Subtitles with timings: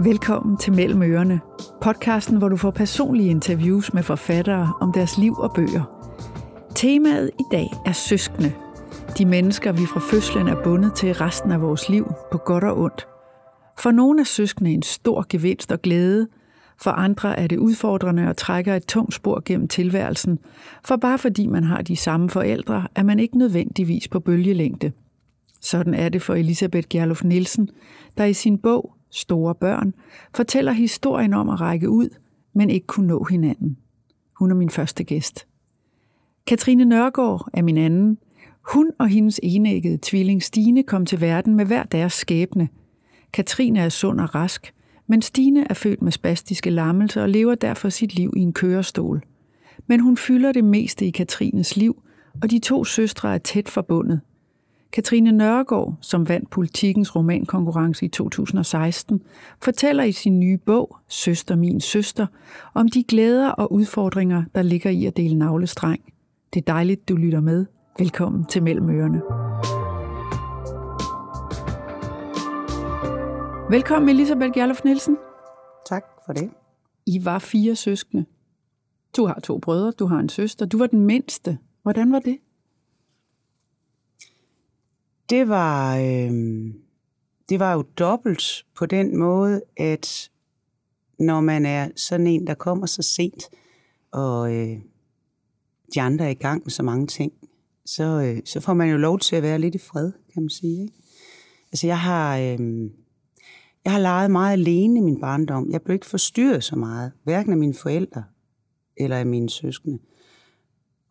[0.00, 1.40] Velkommen til Mellem Ørerne,
[1.80, 5.82] podcasten, hvor du får personlige interviews med forfattere om deres liv og bøger.
[6.74, 8.52] Temaet i dag er søskende.
[9.18, 12.78] De mennesker, vi fra fødslen er bundet til resten af vores liv, på godt og
[12.78, 13.06] ondt.
[13.78, 16.28] For nogle er søskende en stor gevinst og glæde,
[16.80, 20.38] for andre er det udfordrende og trækker et tungt spor gennem tilværelsen,
[20.84, 24.92] for bare fordi man har de samme forældre, er man ikke nødvendigvis på bølgelængde.
[25.60, 27.68] Sådan er det for Elisabeth Gerlof Nielsen,
[28.18, 29.94] der i sin bog Store Børn
[30.34, 32.08] fortæller historien om at række ud,
[32.54, 33.76] men ikke kunne nå hinanden.
[34.38, 35.46] Hun er min første gæst.
[36.46, 38.18] Katrine Nørgaard er min anden.
[38.72, 42.68] Hun og hendes enæggede tvilling Stine kom til verden med hver deres skæbne.
[43.32, 44.74] Katrine er sund og rask,
[45.06, 49.22] men Stine er født med spastiske lammelser og lever derfor sit liv i en kørestol.
[49.86, 52.02] Men hun fylder det meste i Katrines liv,
[52.42, 54.20] og de to søstre er tæt forbundet.
[54.94, 59.22] Katrine Nørgaard, som vandt politikens romankonkurrence i 2016,
[59.62, 62.26] fortæller i sin nye bog, Søster min søster,
[62.74, 66.12] om de glæder og udfordringer, der ligger i at dele navlestreng.
[66.54, 67.66] Det er dejligt, du lytter med.
[67.98, 69.22] Velkommen til Mellem Ørerne.
[73.70, 75.16] Velkommen Elisabeth Gerlof Nielsen.
[75.88, 76.50] Tak for det.
[77.06, 78.24] I var fire søskende.
[79.16, 80.66] Du har to brødre, du har en søster.
[80.66, 81.58] Du var den mindste.
[81.82, 82.38] Hvordan var det?
[85.30, 86.32] Det var, øh,
[87.48, 90.30] det var jo dobbelt på den måde, at
[91.18, 93.42] når man er sådan en, der kommer så sent,
[94.12, 94.76] og øh,
[95.94, 97.32] de andre er i gang med så mange ting,
[97.86, 100.50] så, øh, så får man jo lov til at være lidt i fred, kan man
[100.50, 100.82] sige.
[100.82, 100.94] Ikke?
[101.72, 102.90] Altså jeg har, øh,
[103.84, 105.70] jeg har leget meget alene i min barndom.
[105.70, 108.24] Jeg blev ikke forstyrret så meget, hverken af mine forældre
[108.96, 109.98] eller af mine søskende.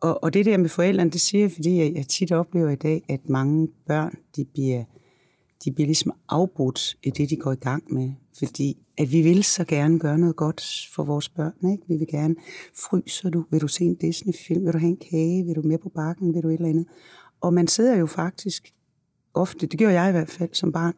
[0.00, 2.76] Og, og det der med forældrene, det siger jeg, fordi jeg, jeg tit oplever i
[2.76, 4.84] dag, at mange børn, de bliver,
[5.64, 8.12] de bliver ligesom afbrudt i det, de går i gang med.
[8.38, 10.62] Fordi at vi vil så gerne gøre noget godt
[10.94, 11.72] for vores børn.
[11.72, 11.84] Ikke?
[11.88, 12.34] Vi vil gerne,
[12.74, 13.44] fryser du?
[13.50, 14.64] Vil du se en Disney-film?
[14.64, 15.44] Vil du have en kage?
[15.44, 16.34] Vil du med på bakken?
[16.34, 16.86] Vil du et eller andet?
[17.40, 18.74] Og man sidder jo faktisk
[19.34, 20.94] ofte, det gør jeg i hvert fald som barn,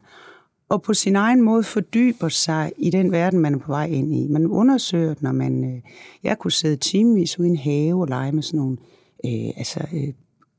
[0.69, 4.15] og på sin egen måde fordyber sig i den verden, man er på vej ind
[4.15, 4.29] i.
[4.29, 5.65] Man undersøger når man...
[5.65, 5.83] Øh,
[6.23, 8.77] jeg kunne sidde timevis ude i en have og lege med sådan nogle
[9.25, 10.13] øh, altså, øh,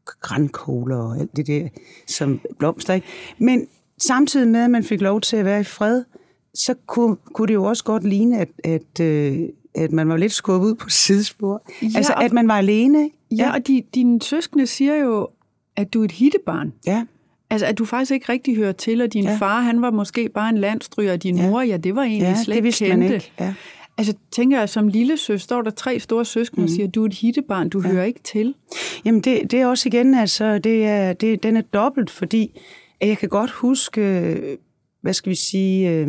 [0.06, 1.68] grænkogler og alt det der,
[2.08, 2.94] som blomster.
[2.94, 3.08] Ikke?
[3.38, 6.04] Men samtidig med, at man fik lov til at være i fred,
[6.54, 10.34] så kunne, kunne det jo også godt ligne, at, at, øh, at man var lidt
[10.34, 11.64] skubbet ud på sidespor.
[11.82, 13.10] Ja, altså, at man var alene.
[13.32, 15.28] Ja, ja og de, dine søskende siger jo,
[15.76, 16.74] at du er et hittebarn.
[16.86, 17.06] Ja.
[17.50, 19.36] Altså, at du faktisk ikke rigtig hører til, og din ja.
[19.36, 21.50] far, han var måske bare en landstryger, og din ja.
[21.50, 22.98] mor, ja, det var egentlig ja, slet det vidste kendte.
[22.98, 23.32] Man ikke.
[23.40, 23.54] Ja.
[23.98, 26.64] Altså, tænker jeg, som lille søster, står der tre store søskende mm.
[26.64, 27.88] og siger, du er et hittebarn, du ja.
[27.88, 28.56] hører ikke til.
[29.06, 32.60] Jamen, det, det er også igen, altså, det er, det, den er dobbelt, fordi
[33.02, 34.58] jeg kan godt huske,
[35.02, 36.08] hvad skal vi sige, øh,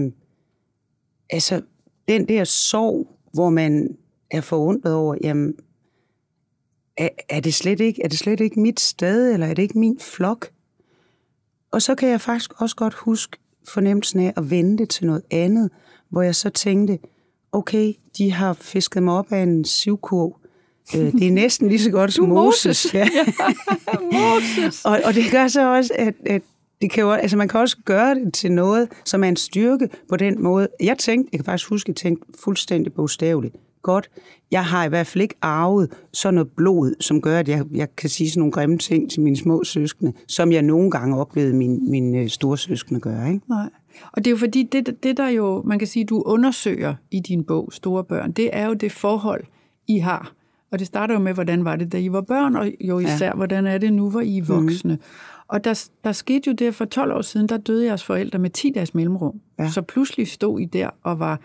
[1.31, 1.61] altså,
[2.09, 3.97] den der sorg, hvor man
[4.31, 5.55] er forundret over, jamen,
[6.97, 9.79] er, er, det slet ikke, er det slet ikke mit sted, eller er det ikke
[9.79, 10.51] min flok?
[11.73, 15.71] Og så kan jeg faktisk også godt huske fornemmelsen af at vente til noget andet,
[16.11, 16.99] hvor jeg så tænkte,
[17.53, 20.37] okay, de har fisket mig op af en sivkurv.
[20.97, 22.67] Øh, det er næsten lige så godt som Moses.
[22.67, 22.95] Moses.
[22.95, 23.09] Ja.
[24.13, 24.85] Moses.
[24.85, 26.43] og, og det gør så også, at, at
[26.81, 29.89] det kan jo, altså man kan også gøre det til noget, som er en styrke
[30.09, 30.69] på den måde.
[30.81, 33.57] Jeg tænkte, jeg kan faktisk huske, at jeg tænkte fuldstændig bogstaveligt.
[33.89, 34.11] Godt,
[34.51, 37.97] jeg har i hvert fald ikke arvet sådan noget blod, som gør, at jeg, jeg
[37.97, 41.55] kan sige sådan nogle grimme ting til mine små søskende, som jeg nogle gange oplevede
[41.55, 43.29] min, mine øh, store søskende gøre.
[43.29, 43.41] Ikke?
[43.49, 43.71] Nej.
[44.13, 47.21] Og det er jo fordi, det, det der jo, man kan sige, du undersøger i
[47.21, 49.45] din bog, Store Børn, det er jo det forhold,
[49.87, 50.33] I har.
[50.73, 53.27] Og det starter jo med, hvordan var det, da I var børn, og jo især,
[53.27, 53.35] ja.
[53.35, 54.49] hvordan er det nu, hvor I er mhm.
[54.49, 54.95] voksne.
[54.95, 55.01] Mm.
[55.49, 58.51] Og der, der skete jo det, for 12 år siden, der døde jeres forældre med
[58.51, 59.41] 10 dages mellemrum.
[59.59, 59.71] Ja.
[59.71, 61.41] Så pludselig stod I der og var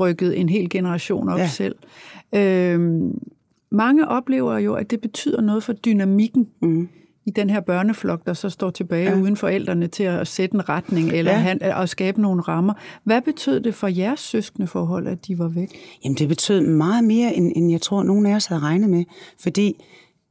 [0.00, 1.48] rykket en hel generation op ja.
[1.48, 1.74] selv.
[2.34, 3.18] Øhm,
[3.70, 6.88] mange oplever jo, at det betyder noget for dynamikken mm.
[7.26, 9.20] i den her børneflok, der så står tilbage ja.
[9.20, 11.38] uden forældrene til at sætte en retning eller ja.
[11.38, 12.74] han, at skabe nogle rammer.
[13.04, 15.68] Hvad betød det for jeres søskende forhold, at de var væk?
[16.04, 19.04] Jamen det betød meget mere, end, end jeg tror, nogen af os havde regnet med.
[19.42, 19.84] Fordi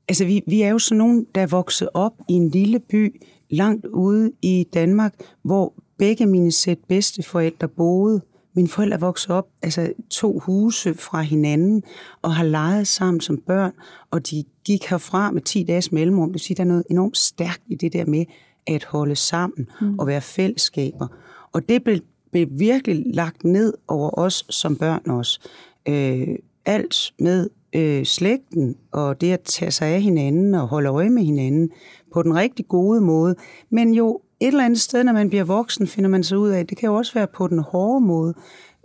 [0.07, 3.21] altså, vi, vi er jo sådan nogen, der er vokset op i en lille by
[3.50, 5.13] langt ude i Danmark,
[5.44, 8.21] hvor begge mine sæt bedsteforældre boede.
[8.53, 11.83] Mine forældre voksede op altså to huse fra hinanden
[12.21, 13.71] og har leget sammen som børn,
[14.12, 16.27] og de gik herfra med 10 dages mellemrum.
[16.27, 18.25] Det vil sige, der er noget enormt stærkt i det der med
[18.68, 20.00] at holde sammen mm.
[20.00, 21.07] og være fællesskaber.
[21.51, 22.00] Og det blev,
[22.31, 25.39] blev virkelig lagt ned over os som børn også.
[25.88, 26.27] Øh,
[26.65, 31.24] alt med øh, slægten og det at tage sig af hinanden og holde øje med
[31.24, 31.69] hinanden
[32.13, 33.36] på den rigtig gode måde,
[33.69, 36.67] men jo et eller andet sted, når man bliver voksen, finder man sig ud af,
[36.67, 38.33] det kan jo også være på den hårde måde.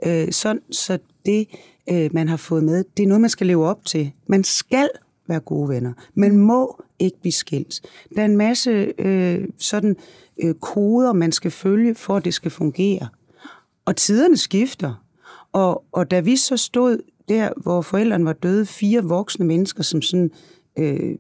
[0.06, 1.48] Øh, sådan, så det,
[1.90, 4.12] øh, man har fået med, det er noget, man skal leve op til.
[4.26, 4.88] Man skal
[5.28, 5.92] være gode venner.
[6.14, 7.80] Man må ikke blive skilt.
[8.14, 9.96] Der er en masse øh, sådan
[10.42, 13.08] øh, koder, man skal følge, for at det skal fungere.
[13.84, 15.04] Og tiderne skifter.
[15.52, 16.98] Og, og da vi så stod
[17.28, 20.30] der, hvor forældrene var døde, fire voksne mennesker, som sådan,
[20.78, 21.16] øh,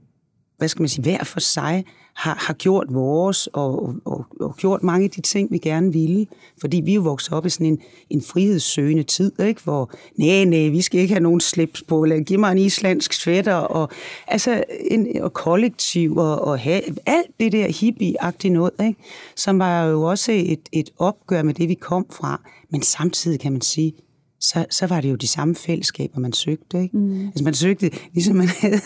[0.58, 1.84] hvad skal man sige, hver for sig
[2.16, 6.26] har, har gjort vores og, og, og gjort mange af de ting, vi gerne ville.
[6.60, 7.78] Fordi vi er jo vokset op i sådan en,
[8.10, 9.60] en frihedssøgende tid, ikke?
[9.64, 13.12] hvor nej, nej, vi skal ikke have nogen slips på, eller giv mig en islandsk
[13.12, 13.88] sweater, og,
[14.26, 19.00] altså, en, og kollektiv, og, og have, alt det der hippie-agtige noget, ikke?
[19.36, 22.40] som var jo også et, et opgør med det, vi kom fra.
[22.70, 23.92] Men samtidig kan man sige,
[24.40, 26.82] så, så var det jo de samme fællesskaber, man søgte.
[26.82, 26.96] Ikke?
[26.96, 27.26] Mm.
[27.26, 28.80] Altså man søgte, ligesom man havde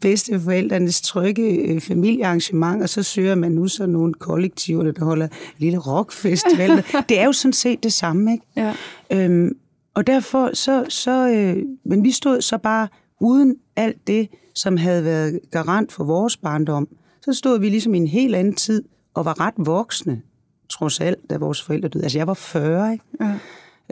[0.00, 5.78] bedsteforældrenes trygge øh, familiearrangement, og så søger man nu så nogle kollektiver, der holder lille
[5.78, 6.70] rockfestival.
[7.08, 8.32] det er jo sådan set det samme.
[8.32, 8.44] Ikke?
[8.56, 8.74] Ja.
[9.10, 9.56] Øhm,
[9.94, 12.88] og derfor så, så øh, men vi stod så bare
[13.20, 16.88] uden alt det, som havde været garant for vores barndom.
[17.22, 18.82] Så stod vi ligesom i en helt anden tid,
[19.14, 20.22] og var ret voksne,
[20.70, 22.04] trods alt, da vores forældre døde.
[22.04, 23.04] Altså jeg var 40, ikke?
[23.20, 23.38] Ja.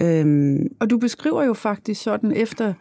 [0.03, 2.73] Øhm, og du beskriver jo faktisk sådan efter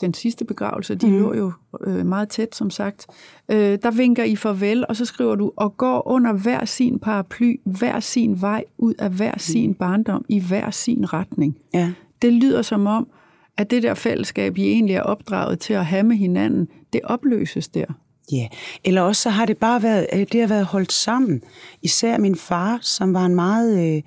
[0.00, 1.18] den sidste begravelse, de mm.
[1.18, 1.52] lå jo
[1.86, 3.06] øh, meget tæt, som sagt.
[3.48, 7.60] Øh, der vinker I farvel, og så skriver du, og går under hver sin paraply,
[7.64, 9.38] hver sin vej, ud af hver mm.
[9.38, 11.56] sin barndom, i hver sin retning.
[11.74, 11.92] Ja.
[12.22, 13.08] Det lyder som om,
[13.56, 17.68] at det der fællesskab, I egentlig er opdraget til at have med hinanden, det opløses
[17.68, 17.84] der.
[18.32, 18.48] Ja,
[18.84, 21.42] eller også så har det bare været, øh, det har været holdt sammen.
[21.82, 24.02] Især min far, som var en meget, øh,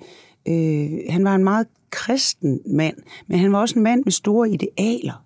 [0.48, 2.96] øh, han var en meget kristen mand,
[3.26, 5.24] men han var også en mand med store idealer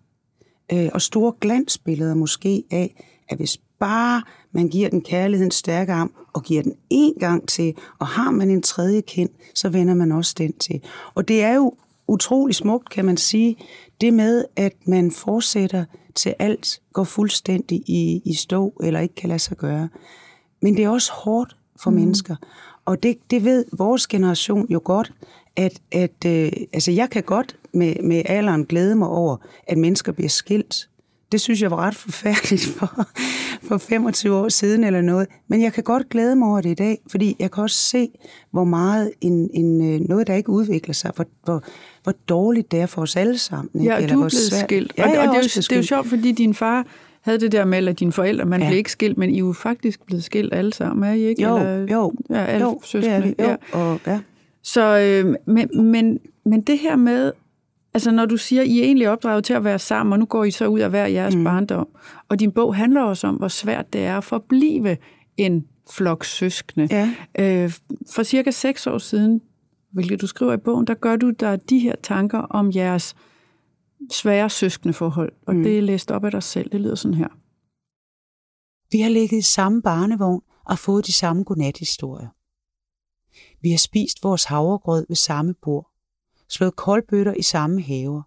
[0.73, 4.23] øh, og store glansbilleder måske af, at hvis bare
[4.53, 8.51] man giver den kærligheden stærke arm og giver den en gang til, og har man
[8.51, 10.81] en tredje kind, så vender man også den til.
[11.15, 11.75] Og det er jo
[12.09, 13.57] utrolig smukt, kan man sige,
[14.01, 15.85] det med, at man fortsætter
[16.15, 19.89] til alt går fuldstændig i, i stå, eller ikke kan lade sig gøre.
[20.63, 21.97] Men det er også hårdt for mm.
[21.97, 22.37] mennesker.
[22.85, 25.13] Og det, det ved vores generation jo godt,
[25.57, 29.37] at, at øh, altså jeg kan godt med, med alderen glæde mig over,
[29.69, 30.87] at mennesker bliver skilt.
[31.33, 33.09] Det synes jeg var ret forfærdeligt for,
[33.63, 35.27] for 25 år siden eller noget.
[35.49, 38.09] Men jeg kan godt glæde mig over det i dag, fordi jeg kan også se,
[38.51, 41.63] hvor meget en, en, øh, noget, der ikke udvikler sig, hvor, hvor,
[42.03, 43.71] hvor dårligt det er for os alle sammen.
[43.75, 43.91] Ikke?
[43.91, 44.65] Ja, og eller du er blevet svært.
[44.65, 44.93] skilt.
[44.99, 46.87] Ja, og, og det, er jo, det er jo sjovt, fordi din far
[47.21, 48.67] havde det der med, at dine forældre, man ja.
[48.69, 51.43] blev ikke skilt, men I er jo faktisk blevet skilt alle sammen, er I ikke?
[51.43, 52.13] Jo, eller, jo.
[52.31, 53.17] Ja, alle jo, søskende.
[53.17, 53.35] det er vi.
[53.39, 53.79] Jo, ja.
[53.79, 54.19] Og, ja.
[54.63, 57.33] Så, øh, men, men, men det her med,
[57.95, 60.45] altså når du siger, I er egentlig opdraget til at være sammen, og nu går
[60.45, 61.45] I så ud af hver jeres mm.
[61.45, 61.89] barndom,
[62.29, 64.97] og din bog handler også om, hvor svært det er at forblive
[65.37, 66.89] en flok søskende.
[66.91, 67.11] Ja.
[67.39, 67.73] Øh,
[68.11, 69.41] for cirka seks år siden,
[69.93, 73.17] hvilket du skriver i bogen, der gør du der de her tanker om jeres
[74.13, 75.63] svære søskende forhold, og mm.
[75.63, 76.71] det er læst op af dig selv.
[76.73, 77.29] Det lyder sådan her.
[78.93, 82.29] Vi har ligget i samme barnevogn og fået de samme godnathistorier.
[83.63, 85.91] Vi har spist vores havregrød ved samme bord,
[86.49, 88.23] slået koldbøtter i samme haver,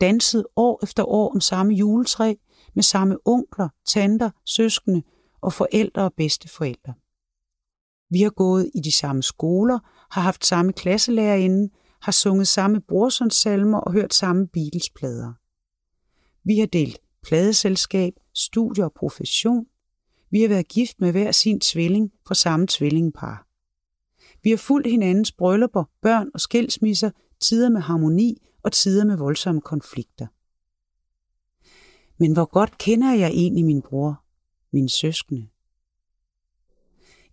[0.00, 2.34] danset år efter år om samme juletræ
[2.74, 5.02] med samme onkler, tanter, søskende
[5.40, 6.94] og forældre og bedsteforældre.
[8.10, 9.78] Vi har gået i de samme skoler,
[10.10, 11.70] har haft samme klasselærerinde,
[12.02, 15.32] har sunget samme brorsonsalmer og hørt samme Beatles-plader.
[16.44, 19.66] Vi har delt pladeselskab, studier og profession.
[20.30, 23.49] Vi har været gift med hver sin tvilling fra samme tvillingpar.
[24.42, 29.60] Vi har fulgt hinandens bryllupper, børn og skilsmisser, tider med harmoni og tider med voldsomme
[29.60, 30.26] konflikter.
[32.18, 34.24] Men hvor godt kender jeg egentlig min bror,
[34.72, 35.46] min søskende?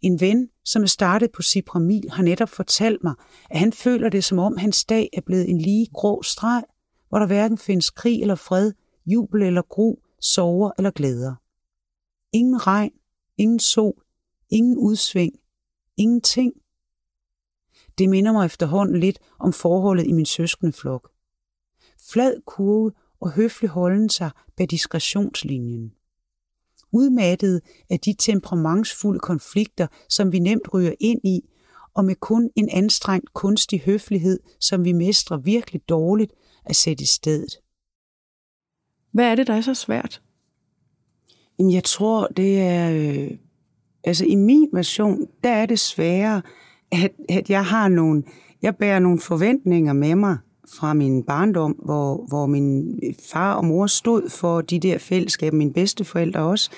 [0.02, 3.14] En ven, som er startet på Cipramil, har netop fortalt mig,
[3.50, 6.64] at han føler det som om hans dag er blevet en lige grå streg,
[7.10, 8.74] hvor der hverken findes krig eller fred,
[9.06, 11.36] jubel eller gru, sover eller glæder.
[12.34, 12.92] Ingen regn,
[13.38, 14.04] ingen sol,
[14.50, 15.34] ingen udsving,
[15.98, 16.54] ingenting
[17.98, 21.12] det minder mig efterhånden lidt om forholdet i min søskendeflok.
[22.12, 25.94] Flad kurve og høflig holden sig bag diskretionslinjen.
[26.92, 31.42] Udmattet af de temperamentsfulde konflikter, som vi nemt ryger ind i,
[31.94, 36.34] og med kun en anstrengt kunstig høflighed, som vi mestrer virkelig dårligt
[36.66, 37.60] at sætte i stedet.
[39.12, 40.22] Hvad er det, der er så svært?
[41.60, 42.92] Jamen, jeg tror, det er...
[42.92, 43.38] Øh,
[44.04, 46.42] altså, i min version, der er det sværere,
[46.92, 48.24] at, at jeg har nogle,
[48.62, 50.38] jeg bærer nogle forventninger med mig
[50.80, 53.00] fra min barndom, hvor, hvor min
[53.32, 56.70] far og mor stod for de der fællesskaber, mine bedsteforældre også.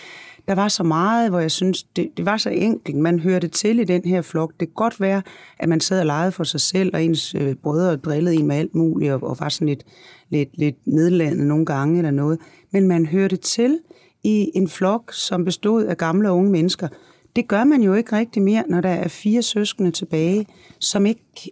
[0.47, 2.97] der var så meget, hvor jeg synes, det, det var så enkelt.
[2.97, 4.51] Man hørte til i den her flok.
[4.59, 5.21] Det kan godt være,
[5.59, 8.55] at man sad og legede for sig selv, og ens øh, brødre drillede en med
[8.55, 9.83] alt muligt, og, og var sådan lidt,
[10.29, 12.39] lidt, lidt nedlandet nogle gange eller noget.
[12.71, 13.79] Men man hørte til
[14.23, 16.87] i en flok, som bestod af gamle og unge mennesker.
[17.39, 20.45] Det gør man jo ikke rigtig mere, når der er fire søskende tilbage,
[20.79, 21.51] som ikke,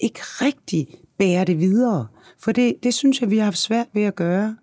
[0.00, 0.88] ikke rigtig
[1.18, 2.06] bærer det videre.
[2.38, 4.56] For det, det synes jeg, vi har haft svært ved at gøre.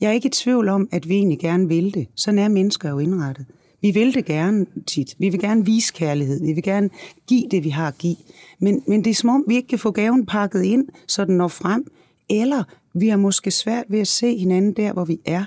[0.00, 2.06] Jeg er ikke i tvivl om, at vi egentlig gerne vil det.
[2.16, 3.46] Sådan er mennesker jo indrettet.
[3.82, 5.14] Vi vil det gerne tit.
[5.18, 6.40] Vi vil gerne vise kærlighed.
[6.46, 6.90] Vi vil gerne
[7.26, 8.16] give det, vi har at give.
[8.60, 11.36] Men, men det er som om, vi ikke kan få gaven pakket ind, så den
[11.36, 11.86] når frem.
[12.30, 12.64] Eller
[12.94, 15.44] vi har måske svært ved at se hinanden der, hvor vi er.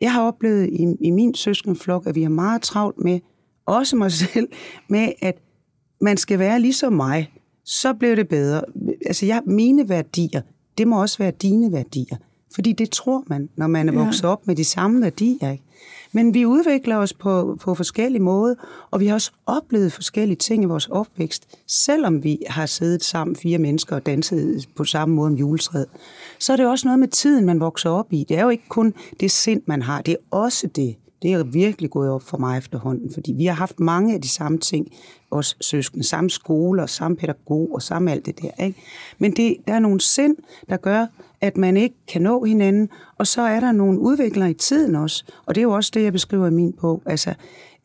[0.00, 3.20] Jeg har oplevet i, i min søskenflok, at vi har meget travlt med,
[3.68, 4.48] også mig selv,
[4.88, 5.34] med at
[6.00, 7.32] man skal være ligesom mig.
[7.64, 8.62] Så bliver det bedre.
[9.06, 10.40] Altså, jeg, mine værdier,
[10.78, 12.16] det må også være dine værdier.
[12.54, 14.28] Fordi det tror man, når man er vokset ja.
[14.28, 15.50] op med de samme værdier.
[15.50, 15.64] Ikke?
[16.12, 18.54] Men vi udvikler os på, på forskellige måder,
[18.90, 23.36] og vi har også oplevet forskellige ting i vores opvækst, selvom vi har siddet sammen
[23.36, 25.86] fire mennesker og danset på samme måde om juletræet.
[26.38, 28.26] Så er det også noget med tiden, man vokser op i.
[28.28, 30.96] Det er jo ikke kun det sind, man har, det er også det.
[31.22, 34.28] Det er virkelig gået op for mig efterhånden, fordi vi har haft mange af de
[34.28, 34.86] samme ting,
[35.30, 38.64] os søskende, samme skole og samme pædagog og samme alt det der.
[38.64, 38.80] Ikke?
[39.18, 40.36] Men det, der er nogle sind,
[40.68, 41.06] der gør,
[41.40, 45.24] at man ikke kan nå hinanden, og så er der nogle udviklere i tiden også,
[45.46, 47.02] og det er jo også det, jeg beskriver i min bog.
[47.06, 47.34] Altså,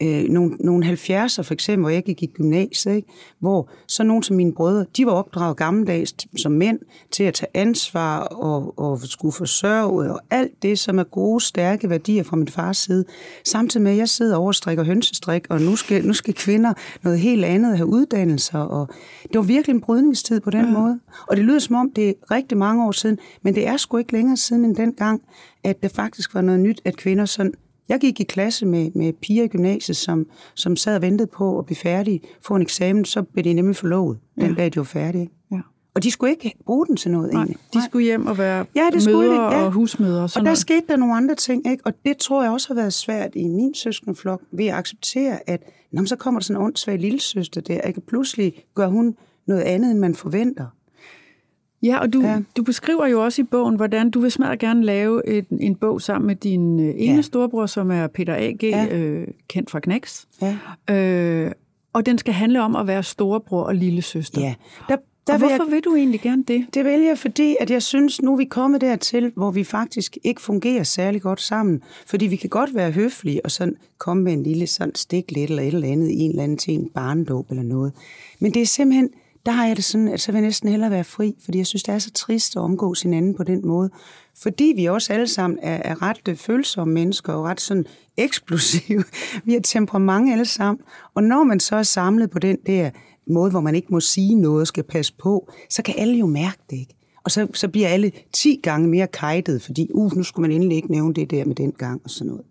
[0.03, 3.07] øh, nogle, nogle 70'er for eksempel, hvor jeg gik i gymnasiet, ikke?
[3.39, 6.79] hvor så nogle som mine brødre, de var opdraget gammeldags som mænd
[7.11, 11.89] til at tage ansvar og, og skulle forsørge og alt det, som er gode, stærke
[11.89, 13.05] værdier fra min fars side.
[13.45, 16.73] Samtidig med, at jeg sidder over og strikker hønsestrik, og nu skal, nu skal kvinder
[17.03, 18.59] noget helt andet have uddannelser.
[18.59, 18.87] Og
[19.23, 20.71] det var virkelig en brydningstid på den ja.
[20.71, 20.99] måde.
[21.27, 23.97] Og det lyder som om, det er rigtig mange år siden, men det er sgu
[23.97, 25.21] ikke længere siden end dengang,
[25.63, 27.53] at det faktisk var noget nyt, at kvinder sådan
[27.89, 30.25] jeg gik i klasse med, med piger i gymnasiet, som,
[30.55, 33.75] som sad og ventede på at blive færdige, få en eksamen, så blev de nemlig
[33.75, 34.53] forlovet, den ja.
[34.53, 35.29] dag de var færdige.
[35.51, 35.59] Ja.
[35.95, 37.57] Og de skulle ikke bruge den til noget Nej, egentlig.
[37.73, 39.65] De skulle hjem og være ja, det mødre skulle, ja.
[39.65, 40.17] og husmødre.
[40.17, 40.57] Og, og der noget.
[40.57, 41.85] skete der nogle andre ting, ikke?
[41.85, 45.61] og det tror jeg også har været svært i min søskenflok, ved at acceptere, at
[45.91, 48.01] når så kommer der sådan en åndssvag lille søster der, ikke?
[48.01, 49.15] pludselig gør hun
[49.47, 50.65] noget andet, end man forventer.
[51.83, 52.39] Ja, og du, ja.
[52.57, 56.01] du beskriver jo også i bogen, hvordan du vil smadre gerne lave et, en bog
[56.01, 57.21] sammen med din øh, ene ja.
[57.21, 58.97] storebror, som er Peter A.G., ja.
[58.97, 60.27] øh, kendt fra Knæks.
[60.41, 60.95] Ja.
[60.95, 61.51] Øh,
[61.93, 64.41] og den skal handle om at være storebror og lille søster.
[64.41, 64.53] Ja.
[64.89, 64.95] Der,
[65.27, 66.65] der og vil hvorfor jeg, vil du egentlig gerne det?
[66.73, 70.17] Det vil jeg, fordi at jeg synes, nu er vi kommet dertil, hvor vi faktisk
[70.23, 71.81] ikke fungerer særlig godt sammen.
[72.07, 75.49] Fordi vi kan godt være høflige og sådan komme med en lille sådan stik lidt
[75.49, 77.93] eller et eller andet i en eller anden en barndåb eller noget.
[78.39, 79.09] Men det er simpelthen
[79.45, 81.67] der har jeg det sådan, at så vil jeg næsten hellere være fri, fordi jeg
[81.67, 83.89] synes, det er så trist at omgås hinanden på den måde.
[84.37, 87.85] Fordi vi også alle sammen er, er ret øh, følsomme mennesker og ret sådan
[88.17, 89.03] eksplosive.
[89.45, 90.85] Vi har temperament alle sammen.
[91.15, 92.89] Og når man så er samlet på den der
[93.27, 96.25] måde, hvor man ikke må sige noget og skal passe på, så kan alle jo
[96.25, 96.95] mærke det, ikke?
[97.23, 100.75] Og så, så bliver alle 10 gange mere kajtet, fordi uh, nu skulle man endelig
[100.75, 102.45] ikke nævne det der med den gang og sådan noget.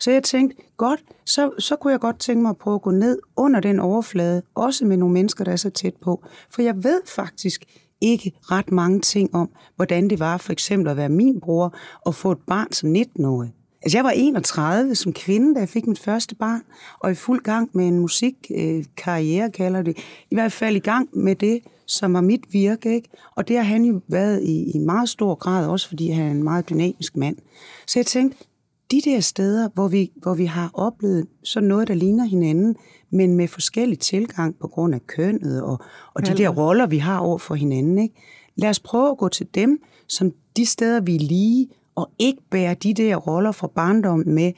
[0.00, 2.90] Så jeg tænkte, godt, så, så kunne jeg godt tænke mig at prøve at gå
[2.90, 6.24] ned under den overflade, også med nogle mennesker, der er så tæt på.
[6.50, 7.64] For jeg ved faktisk
[8.00, 12.14] ikke ret mange ting om, hvordan det var for eksempel at være min bror og
[12.14, 13.52] få et barn som 19-årig.
[13.86, 16.62] Altså jeg var 31 som kvinde, da jeg fik mit første barn,
[16.98, 19.96] og i fuld gang med en musikkarriere, kalder det.
[20.30, 22.94] I hvert fald i gang med det, som var mit virke.
[22.94, 23.08] Ikke?
[23.36, 26.30] Og det har han jo været i, i meget stor grad, også fordi han er
[26.30, 27.36] en meget dynamisk mand.
[27.86, 28.38] Så jeg tænkte,
[28.90, 32.76] de der steder, hvor vi, hvor vi har oplevet sådan noget, der ligner hinanden,
[33.10, 35.78] men med forskellig tilgang på grund af kønnet og,
[36.14, 37.98] og de der roller, vi har over for hinanden.
[37.98, 38.14] Ikke?
[38.56, 39.78] Lad os prøve at gå til dem,
[40.08, 44.52] som de steder, vi er lige, og ikke bære de der roller fra barndommen med,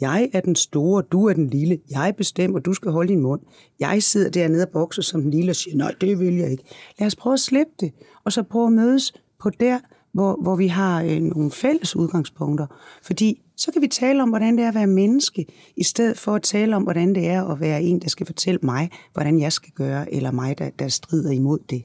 [0.00, 3.40] jeg er den store, du er den lille, jeg bestemmer, du skal holde din mund.
[3.80, 6.64] Jeg sidder dernede og bokser som den lille og siger, nej, det vil jeg ikke.
[6.98, 7.92] Lad os prøve at slippe det,
[8.24, 9.78] og så prøve at mødes på der,
[10.12, 12.66] hvor, hvor vi har øh, nogle fælles udgangspunkter.
[13.02, 15.46] Fordi så kan vi tale om, hvordan det er at være menneske,
[15.76, 18.60] i stedet for at tale om, hvordan det er at være en, der skal fortælle
[18.62, 21.84] mig, hvordan jeg skal gøre, eller mig, der, der strider imod det.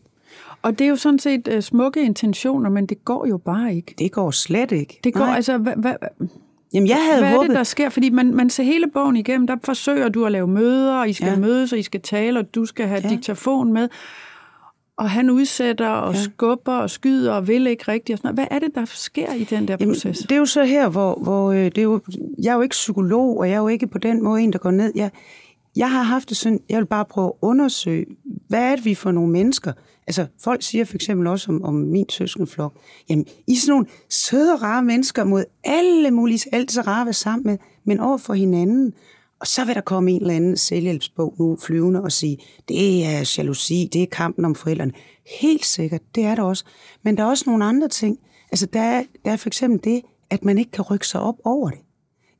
[0.61, 3.95] Og det er jo sådan set uh, smukke intentioner, men det går jo bare ikke.
[3.99, 4.99] Det går slet ikke.
[5.03, 5.35] Det går, Nej.
[5.35, 5.93] altså, hvad, hvad,
[6.73, 7.43] Jamen, jeg havde Hvad håbet...
[7.43, 7.89] er det, der sker?
[7.89, 11.13] Fordi man, man ser hele bogen igennem, der forsøger du at lave møder, og I
[11.13, 11.35] skal ja.
[11.35, 13.09] mødes, og I skal tale, og du skal have ja.
[13.09, 13.89] diktafon med.
[14.97, 16.19] Og han udsætter og ja.
[16.19, 18.13] skubber og skyder og vil ikke rigtigt.
[18.13, 20.17] Og sådan Hvad er det, der sker i den der Jamen, proces?
[20.19, 22.01] Det er jo så her, hvor, hvor øh, det er jo,
[22.43, 24.59] jeg er jo ikke psykolog, og jeg er jo ikke på den måde en, der
[24.59, 24.91] går ned.
[24.95, 25.11] Jeg,
[25.75, 28.05] jeg har haft det sådan, jeg vil bare prøve at undersøge,
[28.47, 29.73] hvad er det, vi for nogle mennesker?
[30.09, 32.73] Altså, folk siger for eksempel også om, om min søskenflok,
[33.09, 37.05] jamen, I er sådan nogle søde, rare mennesker mod alle mulige, alt så rare at
[37.05, 38.93] være sammen med, men over for hinanden.
[39.39, 42.37] Og så vil der komme en eller anden selvhjælpsbog nu flyvende og sige,
[42.67, 44.91] det er jalousi, det er kampen om forældrene.
[45.41, 46.65] Helt sikkert, det er der også.
[47.03, 48.19] Men der er også nogle andre ting.
[48.51, 51.35] Altså, der er, der er for eksempel det, at man ikke kan rykke sig op
[51.43, 51.79] over det.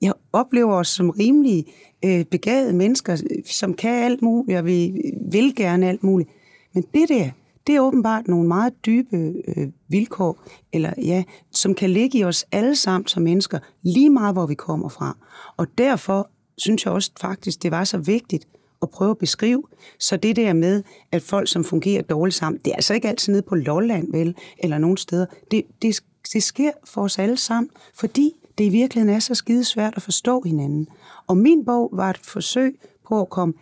[0.01, 1.65] Jeg oplever os som rimelig
[2.05, 4.93] øh, begavede mennesker, øh, som kan alt muligt, og vi
[5.31, 6.29] vil gerne alt muligt.
[6.73, 7.29] Men det der,
[7.69, 12.45] det er åbenbart nogle meget dybe øh, vilkår, eller ja, som kan ligge i os
[12.51, 15.17] alle sammen som mennesker, lige meget hvor vi kommer fra.
[15.57, 18.47] Og derfor synes jeg også faktisk, det var så vigtigt
[18.81, 19.63] at prøve at beskrive.
[19.99, 23.31] Så det der med, at folk, som fungerer dårligt sammen, det er altså ikke altid
[23.33, 25.25] nede på Lolland, vel, eller nogen steder.
[25.51, 29.63] Det, det, det sker for os alle sammen, fordi det i virkeligheden er så skide
[29.63, 30.87] svært at forstå hinanden.
[31.27, 33.53] Og min bog var et forsøg på at komme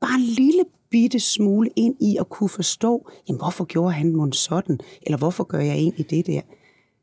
[0.00, 4.32] bare en lille bitte smule ind i at kunne forstå, jamen hvorfor gjorde han mon
[4.32, 6.40] sådan, eller hvorfor gør jeg egentlig det der?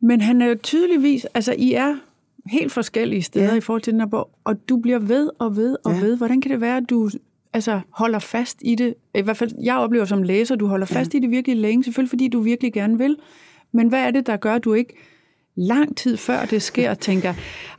[0.02, 1.96] Men han er jo tydeligvis, altså I er
[2.46, 3.56] helt forskellige steder ja.
[3.56, 6.00] i forhold til den her bog, og du bliver ved og ved og ja.
[6.00, 6.18] ved.
[6.18, 7.10] Hvordan kan det være, at du
[7.54, 8.94] altså, holder fast i det?
[9.16, 11.18] I hvert fald, jeg oplever som læser, du holder fast ja.
[11.18, 13.18] i det virkelig længe, selvfølgelig fordi du virkelig gerne vil.
[13.72, 14.94] Men hvad er det, der gør, at du ikke
[15.56, 17.34] lang tid før det sker, tænker,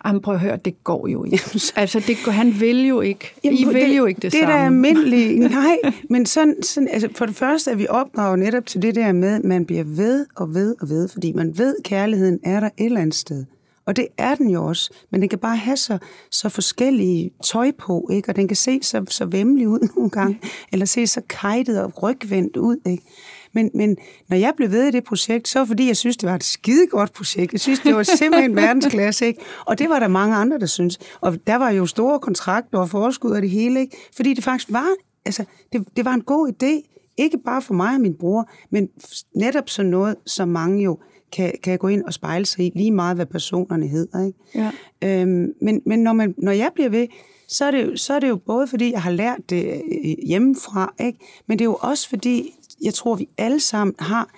[0.05, 1.41] jamen prøv at høre, det går jo ikke.
[1.77, 3.35] altså, det, han vil jo ikke.
[3.45, 4.55] Jamen, I vil det, jo ikke det, det samme.
[4.55, 5.51] Det er almindeligt.
[5.51, 5.77] Nej,
[6.11, 9.35] men sådan, sådan, altså for det første er vi opdraget netop til det der med,
[9.35, 12.67] at man bliver ved og ved og ved, fordi man ved, at kærligheden er der
[12.67, 13.45] et eller andet sted.
[13.87, 15.99] Og det er den jo også, men den kan bare have så,
[16.31, 18.29] så forskellige tøj på, ikke?
[18.29, 20.41] og den kan se så, så vemmelig ud nogle gange,
[20.73, 22.77] eller se så kajtet og rygvendt ud.
[22.87, 23.05] Ikke?
[23.53, 23.97] Men, men
[24.29, 27.13] når jeg blev ved i det projekt, så fordi jeg synes, det var et skidegodt
[27.13, 27.53] projekt.
[27.53, 29.41] Jeg synes, det var simpelthen verdensklasse, ikke?
[29.67, 30.99] Og det var der mange andre, der synes.
[31.21, 33.97] Og der var jo store kontrakter og forskud og det hele, ikke?
[34.17, 34.89] Fordi det faktisk var,
[35.25, 36.97] altså, det, det var en god idé.
[37.17, 38.89] Ikke bare for mig og min bror, men
[39.37, 40.99] netop sådan noget, som mange jo
[41.33, 44.27] kan, kan gå ind og spejle sig i, lige meget hvad personerne hedder.
[44.27, 44.39] Ikke?
[44.55, 44.71] Ja.
[45.05, 47.07] Øhm, men men når, man, når jeg bliver ved,
[47.51, 50.95] så er, det, så er det jo både fordi, jeg har lært det øh, hjemmefra,
[51.01, 51.19] ikke?
[51.47, 54.31] men det er jo også fordi, jeg tror, vi alle sammen har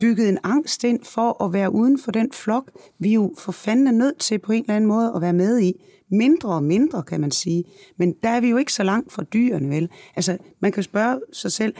[0.00, 3.86] bygget en angst ind for at være uden for den flok, vi jo for fanden
[3.86, 5.72] er nødt til på en eller anden måde at være med i.
[6.10, 7.64] Mindre og mindre, kan man sige.
[7.96, 9.88] Men der er vi jo ikke så langt fra dyrene, vel?
[10.16, 11.74] Altså, man kan spørge sig selv,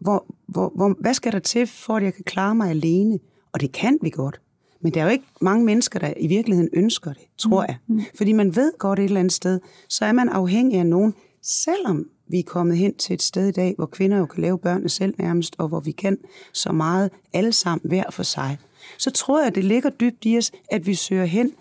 [0.00, 3.18] hvor, hvor, hvor, hvad skal der til, for at jeg kan klare mig alene?
[3.52, 4.40] Og det kan vi godt.
[4.80, 7.66] Men der er jo ikke mange mennesker, der i virkeligheden ønsker det, tror mm.
[7.68, 7.76] jeg.
[7.86, 8.00] Mm.
[8.16, 12.06] Fordi man ved godt et eller andet sted, så er man afhængig af nogen, selvom
[12.32, 14.88] vi er kommet hen til et sted i dag, hvor kvinder jo kan lave børnene
[14.88, 16.18] selv nærmest, og hvor vi kan
[16.52, 18.58] så meget alle sammen hver for sig.
[18.98, 21.52] Så tror jeg, det ligger dybt i os, at vi søger hen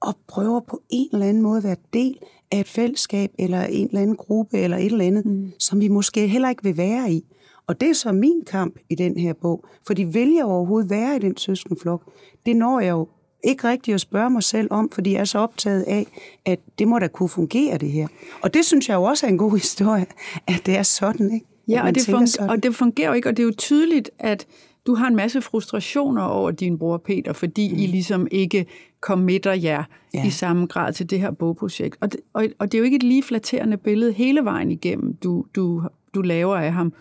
[0.00, 2.18] og prøver på en eller anden måde at være del
[2.50, 5.52] af et fællesskab, eller en eller anden gruppe, eller et eller andet, mm.
[5.58, 7.24] som vi måske heller ikke vil være i.
[7.66, 9.64] Og det er så min kamp i den her bog.
[9.86, 12.02] Fordi vil jeg overhovedet være i den søskenflok?
[12.46, 13.08] Det når jeg jo
[13.46, 16.06] ikke rigtigt at spørge mig selv om, fordi jeg er så optaget af,
[16.44, 18.08] at det må da kunne fungere, det her.
[18.42, 20.06] Og det synes jeg jo også er en god historie,
[20.46, 21.46] at det er sådan, ikke?
[21.68, 24.46] Ja, og det, funger, og det fungerer jo ikke, og det er jo tydeligt, at
[24.86, 27.78] du har en masse frustrationer over din bror Peter, fordi mm.
[27.78, 28.66] I ligesom ikke
[29.00, 30.26] committer jer ja.
[30.26, 31.96] i samme grad til det her bogprojekt.
[32.00, 35.14] Og det, og, og det er jo ikke et lige flatterende billede hele vejen igennem,
[35.14, 35.82] du, du,
[36.14, 36.92] du laver af ham.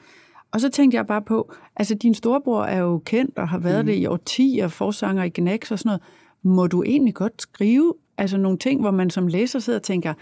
[0.52, 3.86] Og så tænkte jeg bare på, altså din storebror er jo kendt og har været
[3.86, 3.92] mm.
[3.92, 6.02] det i årtier, forsanger i Gnex og sådan noget.
[6.46, 10.14] Må du egentlig godt skrive altså nogle ting, hvor man som læser sidder og tænker,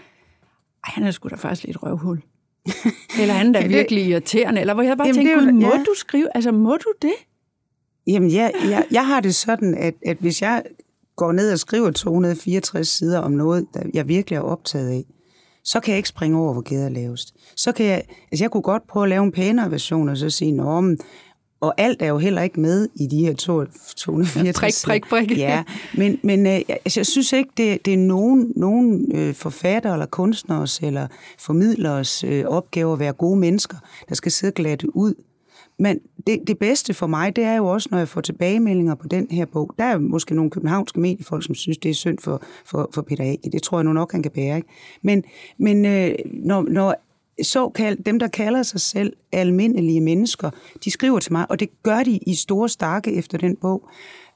[0.86, 2.22] Ej, han er sgu da faktisk lidt røvhul.
[3.20, 4.60] eller han er da virkelig irriterende.
[4.60, 5.82] Eller hvor jeg bare Jamen, tænker, må ja.
[5.86, 6.28] du skrive?
[6.34, 7.14] Altså, må du det?
[8.06, 10.62] Jamen, jeg, jeg, jeg har det sådan, at, at hvis jeg
[11.16, 15.04] går ned og skriver 264 sider om noget, der jeg virkelig er optaget af,
[15.64, 17.34] så kan jeg ikke springe over, hvor gæder er lavest.
[17.56, 20.30] Så kan jeg, altså jeg kunne godt prøve at lave en pænere version, og så
[20.30, 20.96] sige, Nå,
[21.64, 24.84] og alt er jo heller ikke med i de her 264.
[24.84, 25.38] Prik, prik, prik.
[25.38, 29.92] Ja, men, men øh, altså, jeg synes ikke, det, det er nogen, nogen øh, forfatter
[29.92, 31.06] eller kunstners eller
[31.38, 33.76] formidlers øh, opgave at være gode mennesker,
[34.08, 35.14] der skal sidde glatte ud.
[35.78, 39.08] Men det, det bedste for mig, det er jo også, når jeg får tilbagemeldinger på
[39.08, 39.74] den her bog.
[39.78, 43.24] Der er måske nogle københavnske mediefolk, som synes, det er synd for, for, for Peter
[43.24, 43.50] Age.
[43.52, 44.56] Det tror jeg nu nok, han kan bære.
[44.56, 44.68] Ikke?
[45.02, 45.24] Men,
[45.58, 46.94] men øh, når, når
[47.42, 50.50] såkaldt, dem der kalder sig selv almindelige mennesker,
[50.84, 53.88] de skriver til mig, og det gør de i store stakke efter den bog,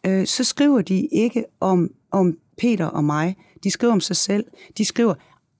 [0.07, 3.37] øh, så skriver de ikke om, om Peter og mig.
[3.65, 4.45] De skriver om sig selv.
[4.79, 5.15] De skriver,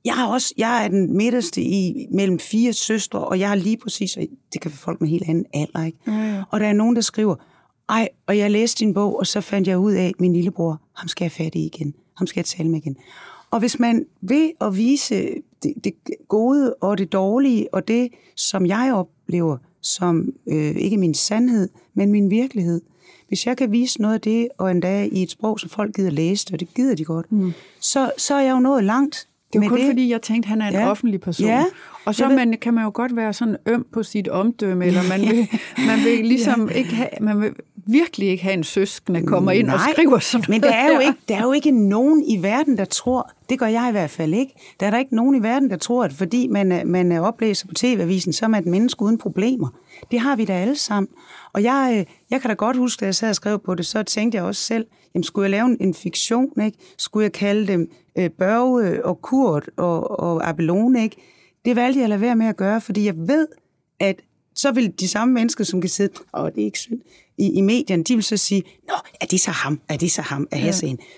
[0.05, 3.77] jeg er også, jeg er den midterste i mellem fire søstre, og jeg er lige
[3.77, 4.22] præcis, og
[4.53, 5.98] det kan være folk med helt anden alder, ikke?
[6.07, 6.42] Ja, ja.
[6.51, 7.35] Og der er nogen, der skriver,
[7.88, 10.81] ej, og jeg læste din bog, og så fandt jeg ud af, at min lillebror,
[10.96, 11.94] ham skal jeg fat i igen.
[12.16, 12.96] Ham skal jeg tale med igen.
[13.51, 15.29] Og hvis man vil at vise
[15.62, 15.94] det, det
[16.29, 22.12] gode og det dårlige, og det, som jeg oplever som øh, ikke min sandhed, men
[22.12, 22.81] min virkelighed,
[23.29, 26.11] hvis jeg kan vise noget af det, og endda i et sprog, som folk gider
[26.11, 27.53] læse, og det gider de godt, mm.
[27.81, 29.87] så, så er jeg jo nået langt Det var kun det.
[29.87, 30.90] fordi, jeg tænkte, at han er en Ja.
[30.90, 31.46] offentlig person.
[31.46, 31.64] Ja,
[32.04, 35.20] og så man, kan man jo godt være sådan øm på sit omdømme, eller man
[35.30, 35.48] vil,
[35.87, 37.50] man vil ligesom ikke have, man vil
[37.87, 40.98] virkelig ikke have en søskende kommer ind og Nej, skriver sådan Men der er, jo
[41.00, 44.11] ikke, der er jo ikke nogen i verden, der tror, det gør jeg i hvert
[44.11, 47.12] fald ikke, der er der ikke nogen i verden, der tror, at fordi man, man
[47.12, 49.68] er oplæser på TV-avisen, så er man et menneske uden problemer.
[50.11, 51.12] Det har vi da alle sammen.
[51.52, 53.87] Og jeg, øh, jeg kan da godt huske, da jeg sad og skrev på det,
[53.87, 56.78] så tænkte jeg også selv, jamen skulle jeg lave en, en fiktion, ikke?
[56.98, 61.16] Skulle jeg kalde dem øh, Børge øh, og Kurt og, og Abelone, ikke?
[61.64, 63.48] Det valgte jeg at lade være med at gøre, fordi jeg ved,
[64.00, 64.20] at
[64.54, 67.00] så vil de samme mennesker, som kan sidde, åh, det er ikke synd,
[67.38, 70.22] i, i medierne, de vil så sige, nå, er det så ham, er det så
[70.22, 70.72] ham, er ja.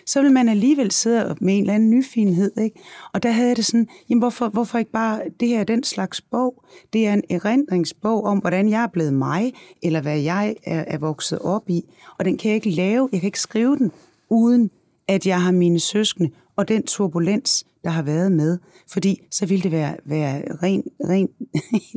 [0.07, 2.81] Så vil man alligevel sidde med en eller anden nyfinhed, ikke?
[3.13, 5.85] Og der havde jeg det sådan, jamen hvorfor, hvorfor ikke bare, det her er den
[5.85, 9.53] slags bog, det er en erindringsbog om, hvordan jeg er blevet mig,
[9.83, 11.83] eller hvad jeg er, er vokset op i,
[12.19, 13.93] og den kan jeg ikke lave, jeg kan ikke skrive den,
[14.31, 14.71] uden
[15.09, 18.59] at jeg har mine søskende, og den turbulens, der har været med.
[18.93, 21.29] Fordi så ville det være, være ren, ren,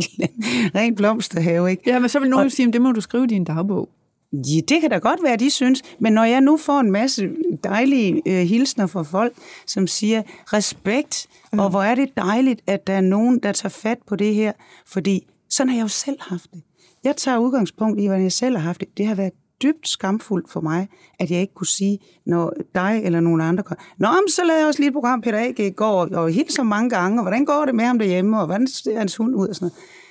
[0.80, 1.84] ren blomsterhave, ikke?
[1.88, 3.90] Ja, men så vil nogen og, sige, at det må du skrive i din dagbog.
[4.34, 5.82] Ja, det kan da godt være, de synes.
[6.00, 7.30] Men når jeg nu får en masse
[7.64, 9.34] dejlige øh, hilsner fra folk,
[9.68, 10.22] som siger
[10.54, 11.60] respekt, mm.
[11.60, 14.52] og hvor er det dejligt, at der er nogen, der tager fat på det her.
[14.88, 16.62] Fordi sådan har jeg jo selv haft det.
[17.04, 18.98] Jeg tager udgangspunkt i, hvordan jeg selv har haft det.
[18.98, 20.88] Det har været dybt skamfuldt for mig,
[21.20, 23.78] at jeg ikke kunne sige, når dig eller nogen andre kom.
[23.98, 25.76] Nå, men så lavede jeg også lige et program, Peter A.G.
[25.76, 28.68] går, og helt så mange gange, og hvordan går det med ham derhjemme, og hvordan
[28.68, 30.03] ser hans hund ud, og sådan noget.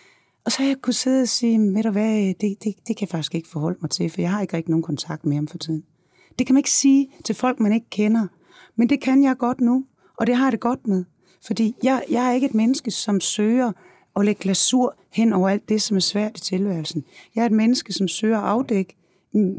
[0.44, 3.00] Og så har jeg kunne sidde og sige, ved du hvad, det, det, det kan
[3.00, 5.48] jeg faktisk ikke forholde mig til, for jeg har ikke rigtig nogen kontakt med ham
[5.48, 5.84] for tiden.
[6.38, 8.26] Det kan man ikke sige til folk, man ikke kender.
[8.76, 9.84] Men det kan jeg godt nu,
[10.16, 11.04] og det har jeg det godt med.
[11.46, 13.72] Fordi jeg, jeg er ikke et menneske, som søger
[14.16, 17.04] at lægge glasur hen over alt det, som er svært i tilværelsen.
[17.34, 18.96] Jeg er et menneske, som søger at afdække,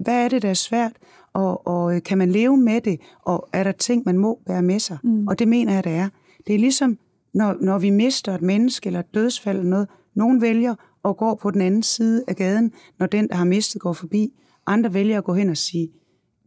[0.04, 0.92] hvad er det, der er svært,
[1.34, 4.80] og, og kan man leve med det, og er der ting, man må bære med
[4.80, 4.98] sig?
[5.04, 5.28] Mm.
[5.28, 6.10] Og det mener jeg, det er.
[6.48, 6.98] Det er ligesom,
[7.34, 11.36] når, når vi mister et menneske eller et dødsfald eller noget, nogen vælger at gå
[11.36, 14.34] på den anden side af gaden, når den, der har mistet, går forbi.
[14.68, 15.92] Andre vælger at gå hen og sige,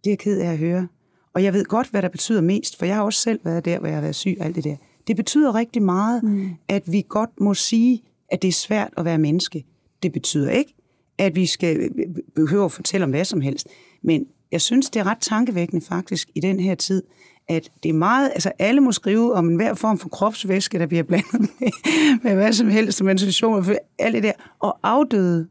[0.04, 0.88] det er jeg ked af at høre.
[1.34, 3.78] Og jeg ved godt, hvad der betyder mest, for jeg har også selv været der,
[3.78, 4.76] hvor jeg har været syg og alt det der.
[5.06, 6.50] Det betyder rigtig meget, mm.
[6.68, 9.64] at vi godt må sige, at det er svært at være menneske.
[10.02, 10.74] Det betyder ikke,
[11.18, 11.90] at vi skal
[12.34, 13.68] behøve at fortælle om hvad som helst.
[14.02, 17.02] Men jeg synes, det er ret tankevækkende faktisk i den her tid,
[17.48, 21.02] at det er meget, altså alle må skrive om enhver form for kropsvæske, der bliver
[21.02, 21.70] blandet med,
[22.22, 23.64] med hvad som helst, som menstruation,
[23.98, 24.32] alt det der.
[24.58, 25.48] Og afdøde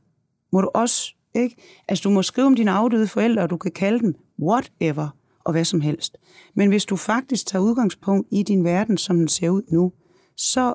[0.52, 1.56] må du også, ikke?
[1.88, 5.08] Altså du må skrive om dine afdøde forældre, og du kan kalde dem whatever,
[5.46, 6.18] og hvad som helst.
[6.56, 9.92] Men hvis du faktisk tager udgangspunkt i din verden, som den ser ud nu,
[10.38, 10.74] så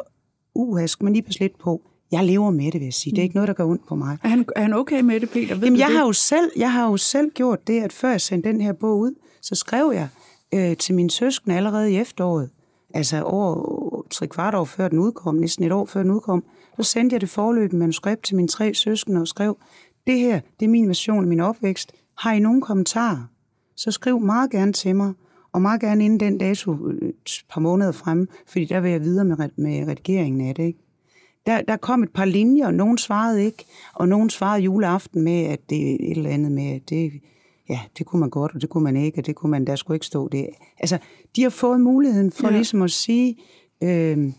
[0.54, 1.82] uha, skal man lige passe lidt på.
[2.12, 3.10] Jeg lever med det, vil jeg sige.
[3.10, 4.18] Det er ikke noget, der gør ondt på mig.
[4.22, 5.54] Er han, er han okay med det, Peter?
[5.54, 5.96] Ved Jamen, jeg det?
[5.96, 8.72] har, jo selv, jeg har jo selv gjort det, at før jeg sendte den her
[8.72, 10.08] bog ud, så skrev jeg
[10.54, 12.50] øh, til mine søskende allerede i efteråret,
[12.94, 16.44] altså over tre kvart år før den udkom, næsten et år før den udkom,
[16.76, 19.56] så sendte jeg det forløbende manuskript til mine tre søskende og skrev,
[20.06, 21.92] det her, det er min version af min opvækst.
[22.18, 23.30] Har I nogen kommentarer?
[23.76, 25.12] Så skriv meget gerne til mig,
[25.52, 29.00] og meget gerne inden den dato øh, et par måneder fremme, fordi der vil jeg
[29.00, 30.62] videre med, med redigeringen af det.
[30.62, 30.78] Ikke?
[31.46, 35.44] Der, der kom et par linjer, og nogen svarede ikke, og nogen svarede juleaften med,
[35.44, 37.12] at det er et eller andet med, at det,
[37.70, 39.76] ja, det kunne man godt, og det kunne man ikke, og det kunne man, der
[39.76, 40.46] skulle ikke stå det.
[40.78, 40.98] Altså,
[41.36, 42.52] de har fået muligheden for ja.
[42.52, 43.36] ligesom at sige,
[43.82, 44.32] øh,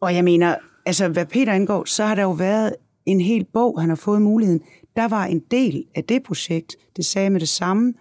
[0.00, 0.54] og jeg mener,
[0.86, 4.22] altså hvad Peter angår, så har der jo været en hel bog, han har fået
[4.22, 4.62] muligheden.
[4.96, 7.94] Der var en del af det projekt, det sagde med det samme,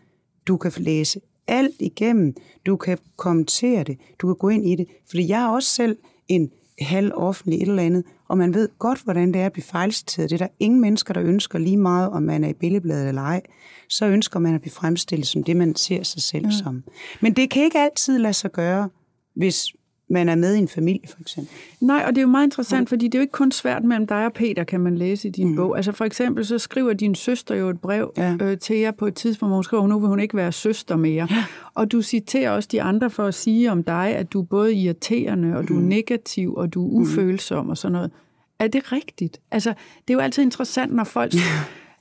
[0.47, 4.87] du kan læse alt igennem, du kan kommentere det, du kan gå ind i det,
[5.09, 9.01] fordi jeg er også selv en halv offentlig et eller andet, og man ved godt,
[9.03, 10.29] hvordan det er at blive fejlciteret.
[10.29, 13.21] Det er der ingen mennesker, der ønsker lige meget, om man er i billedbladet eller
[13.21, 13.41] ej.
[13.89, 16.51] Så ønsker man at blive fremstillet som det, man ser sig selv ja.
[16.51, 16.83] som.
[17.21, 18.89] Men det kan ikke altid lade sig gøre,
[19.35, 19.73] hvis
[20.09, 21.53] man er med i en familie, for eksempel.
[21.81, 24.07] Nej, og det er jo meget interessant, fordi det er jo ikke kun svært mellem
[24.07, 25.55] dig og Peter, kan man læse i din mm.
[25.55, 25.77] bog.
[25.77, 28.35] Altså for eksempel, så skriver din søster jo et brev ja.
[28.41, 30.95] øh, til jer på et tidspunkt, hvor hun skriver, nu vil hun ikke være søster
[30.95, 31.27] mere.
[31.31, 31.43] Ja.
[31.73, 34.73] Og du citerer også de andre for at sige om dig, at du er både
[34.73, 37.69] irriterende, og du er negativ, og du er ufølsom mm.
[37.69, 38.11] og sådan noget.
[38.59, 39.41] Er det rigtigt?
[39.51, 39.69] Altså,
[40.07, 41.33] det er jo altid interessant, når folk...
[41.33, 41.39] Ja.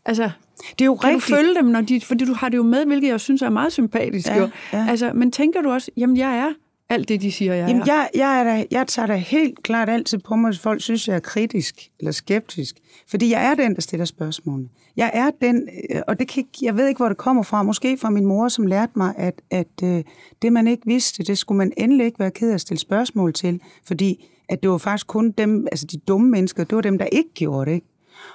[0.05, 0.31] Altså,
[0.79, 1.31] det er jo kan rigtigt.
[1.31, 3.51] du følge dem, når de, fordi du har det jo med, hvilket jeg synes er
[3.51, 4.29] meget sympatisk.
[4.29, 4.49] Ja, jo.
[4.73, 4.87] ja.
[4.89, 6.53] Altså, men tænker du også, jamen jeg er
[6.91, 7.87] alt det, de siger, jeg Jamen, er?
[7.87, 11.09] jeg, jeg, er da, jeg tager da helt klart altid på mig, hvis folk synes,
[11.09, 12.77] jeg er kritisk eller skeptisk.
[13.11, 14.69] Fordi jeg er den, der stiller spørgsmål.
[14.97, 17.63] Jeg er den, øh, og det kan, jeg ved ikke, hvor det kommer fra.
[17.63, 20.01] Måske fra min mor, som lærte mig, at, at uh,
[20.43, 23.33] det, man ikke vidste, det skulle man endelig ikke være ked af at stille spørgsmål
[23.33, 23.61] til.
[23.87, 27.07] Fordi at det var faktisk kun dem, altså de dumme mennesker, det var dem, der
[27.07, 27.75] ikke gjorde det.
[27.75, 27.87] Ikke?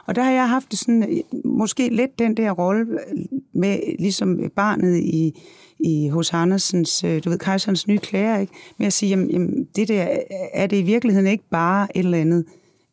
[0.08, 4.40] Og der har jeg haft sådan, øh, måske lidt den der rolle, øh, med ligesom
[4.56, 5.42] barnet i,
[5.80, 8.54] i hos Andersens, øh, du ved, Kejserens nye klæder, ikke?
[8.78, 10.08] Med at sige, jamen, jamen, det der,
[10.54, 12.46] er det i virkeligheden ikke bare et eller andet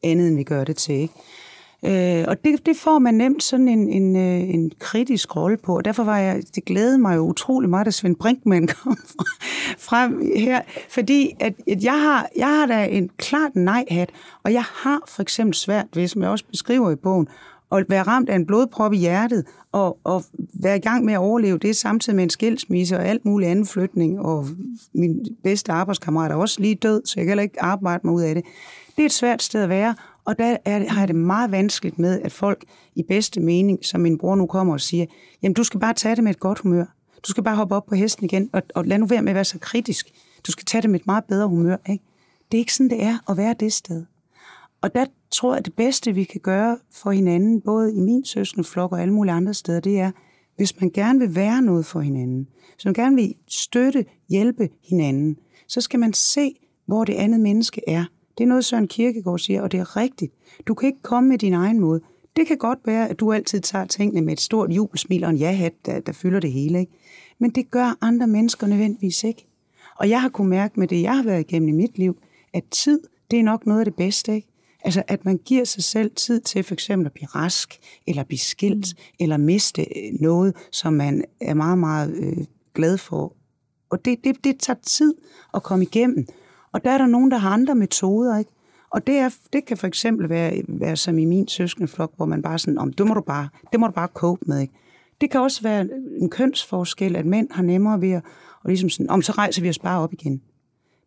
[0.02, 1.14] andet, end vi gør det til, ikke?
[1.84, 5.76] Øh, og det, det får man nemt sådan en, en, øh, en kritisk rolle på,
[5.76, 8.96] og derfor var jeg, det glædede mig jo utrolig meget, at Svend Brinkmann kom
[9.78, 14.10] frem her, fordi at, at jeg, har, jeg har da en klart nej-hat,
[14.42, 17.28] og jeg har for eksempel svært ved, som jeg også beskriver i bogen,
[17.72, 21.18] at være ramt af en blodprop i hjertet, og, og være i gang med at
[21.18, 24.46] overleve det, samtidig med en skilsmisse og alt muligt anden flytning, og
[24.94, 28.22] min bedste arbejdskammerat er også lige død, så jeg kan heller ikke arbejde mig ud
[28.22, 28.44] af det.
[28.96, 31.98] Det er et svært sted at være, og der er, har jeg det meget vanskeligt
[31.98, 35.06] med, at folk i bedste mening, som min bror nu kommer og siger,
[35.42, 36.84] jamen du skal bare tage det med et godt humør.
[37.26, 39.34] Du skal bare hoppe op på hesten igen, og, og lad nu være med at
[39.34, 40.10] være så kritisk.
[40.46, 41.76] Du skal tage det med et meget bedre humør.
[41.88, 42.04] Ikke?
[42.52, 44.04] Det er ikke sådan, det er at være det sted.
[44.82, 48.24] Og der tror jeg, at det bedste, vi kan gøre for hinanden, både i min
[48.24, 50.10] søskenflok og alle mulige andre steder, det er,
[50.56, 55.36] hvis man gerne vil være noget for hinanden, hvis man gerne vil støtte, hjælpe hinanden,
[55.68, 56.54] så skal man se,
[56.86, 58.04] hvor det andet menneske er.
[58.38, 60.32] Det er noget, Søren Kierkegaard siger, og det er rigtigt.
[60.66, 62.00] Du kan ikke komme med din egen måde.
[62.36, 65.36] Det kan godt være, at du altid tager tingene med et stort jubelsmil og en
[65.36, 66.80] ja-hat, der, der fylder det hele.
[66.80, 66.92] Ikke?
[67.38, 69.46] Men det gør andre mennesker nødvendigvis ikke.
[69.96, 72.18] Og jeg har kunnet mærke med det, jeg har været igennem i mit liv,
[72.52, 74.34] at tid, det er nok noget af det bedste.
[74.34, 74.48] Ikke?
[74.84, 78.38] Altså, at man giver sig selv tid til for eksempel at blive rask, eller blive
[78.38, 79.14] skilt, mm.
[79.20, 83.36] eller miste øh, noget, som man er meget, meget øh, glad for.
[83.90, 85.14] Og det, det, det tager tid
[85.54, 86.26] at komme igennem.
[86.72, 88.50] Og der er der nogen, der har andre metoder, ikke?
[88.90, 92.42] Og det, er, det kan for eksempel være, være som i min søskendeflok, hvor man
[92.42, 94.74] bare sådan, om det må du bare, det må du bare cope med, ikke?
[95.20, 95.88] Det kan også være
[96.20, 98.22] en kønsforskel, at mænd har nemmere ved at,
[98.62, 100.42] og ligesom sådan, om så rejser vi os bare op igen.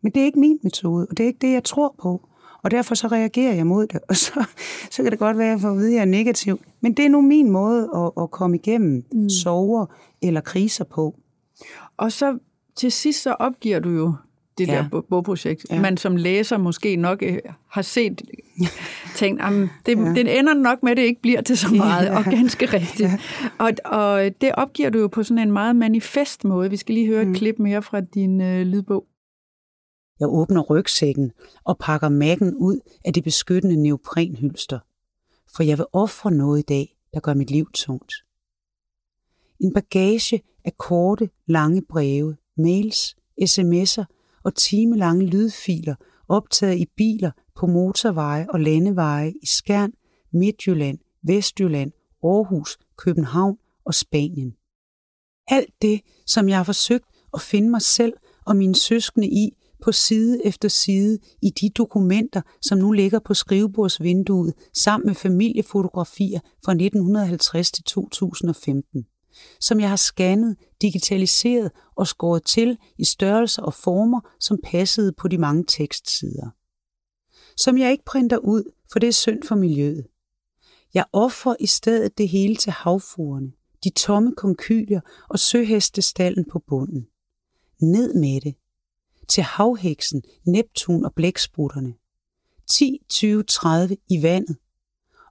[0.02, 2.28] Men det er ikke min metode, og det er ikke det, jeg tror på.
[2.62, 4.44] Og derfor så reagerer jeg mod det, og så,
[4.90, 6.60] så kan det godt være, at jeg får at vide, at jeg er negativ.
[6.80, 9.28] Men det er nu min måde at, at komme igennem mm.
[9.28, 9.86] sover
[10.22, 11.14] eller kriser på.
[11.96, 12.38] Og så
[12.76, 14.14] til sidst så opgiver du jo
[14.58, 14.86] det ja.
[14.92, 15.66] der bogprojekt.
[15.70, 15.80] Ja.
[15.80, 17.38] Man som læser måske nok øh,
[17.70, 18.22] har set,
[19.16, 19.42] tænkt,
[19.86, 20.02] det, ja.
[20.02, 22.18] den ender nok med, at det ikke bliver til så meget, ja.
[22.18, 23.00] og ganske rigtigt.
[23.00, 23.18] Ja.
[23.58, 26.70] Og, og det opgiver du jo på sådan en meget manifest måde.
[26.70, 27.34] Vi skal lige høre et mm.
[27.34, 29.04] klip mere fra din øh, lydbog.
[30.20, 31.32] Jeg åbner rygsækken
[31.64, 34.78] og pakker mækken ud af det beskyttende neoprenhylster,
[35.56, 38.12] for jeg vil ofre noget i dag, der gør mit liv tungt.
[39.60, 44.04] En bagage af korte, lange breve, mails, sms'er
[44.44, 45.94] og timelange lydfiler
[46.28, 49.92] optaget i biler på motorveje og landeveje i Skjern,
[50.32, 51.92] Midtjylland, Vestjylland,
[52.24, 54.54] Aarhus, København og Spanien.
[55.48, 57.04] Alt det, som jeg har forsøgt
[57.34, 58.12] at finde mig selv
[58.46, 59.50] og mine søskende i
[59.82, 66.40] på side efter side i de dokumenter, som nu ligger på skrivebordsvinduet sammen med familiefotografier
[66.64, 69.06] fra 1950 til 2015
[69.60, 75.28] som jeg har scannet, digitaliseret og skåret til i størrelser og former, som passede på
[75.28, 76.50] de mange tekstsider.
[77.56, 80.06] Som jeg ikke printer ud, for det er synd for miljøet.
[80.94, 83.52] Jeg offrer i stedet det hele til havfruerne,
[83.84, 87.06] de tomme konkylier og søhestestallen på bunden.
[87.80, 88.54] Ned med det.
[89.28, 91.94] Til havheksen, Neptun og blæksprutterne.
[92.70, 94.56] 10, 20, 30 i vandet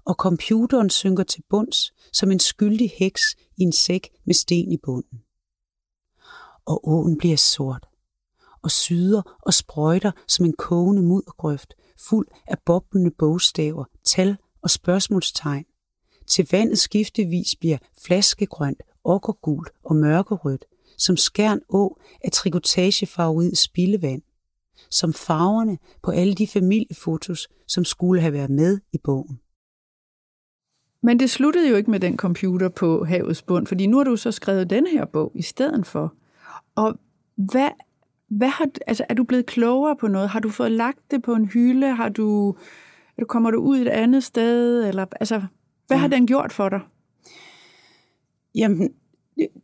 [0.05, 3.21] og computeren synker til bunds som en skyldig heks
[3.57, 5.21] i en sæk med sten i bunden.
[6.65, 7.87] Og åen bliver sort,
[8.63, 11.73] og syder og sprøjter som en kogende muddergrøft,
[12.09, 15.65] fuld af boblende bogstaver, tal og spørgsmålstegn.
[16.27, 20.65] Til vandet skiftevis bliver flaskegrønt, okkergult og mørkerødt,
[20.97, 24.21] som skærn å af trikotagefarvet spildevand,
[24.89, 29.39] som farverne på alle de familiefotos, som skulle have været med i bogen.
[31.03, 34.15] Men det sluttede jo ikke med den computer på havets bund, fordi nu har du
[34.15, 36.13] så skrevet den her bog i stedet for.
[36.75, 36.99] Og
[37.35, 37.69] hvad,
[38.29, 40.29] hvad har, altså, er du blevet klogere på noget?
[40.29, 41.87] Har du fået lagt det på en hylde?
[41.87, 42.55] Har du,
[43.27, 44.87] kommer du ud et andet sted?
[44.87, 45.41] Eller, altså,
[45.87, 46.01] hvad ja.
[46.01, 46.79] har den gjort for dig?
[48.55, 48.93] Jamen,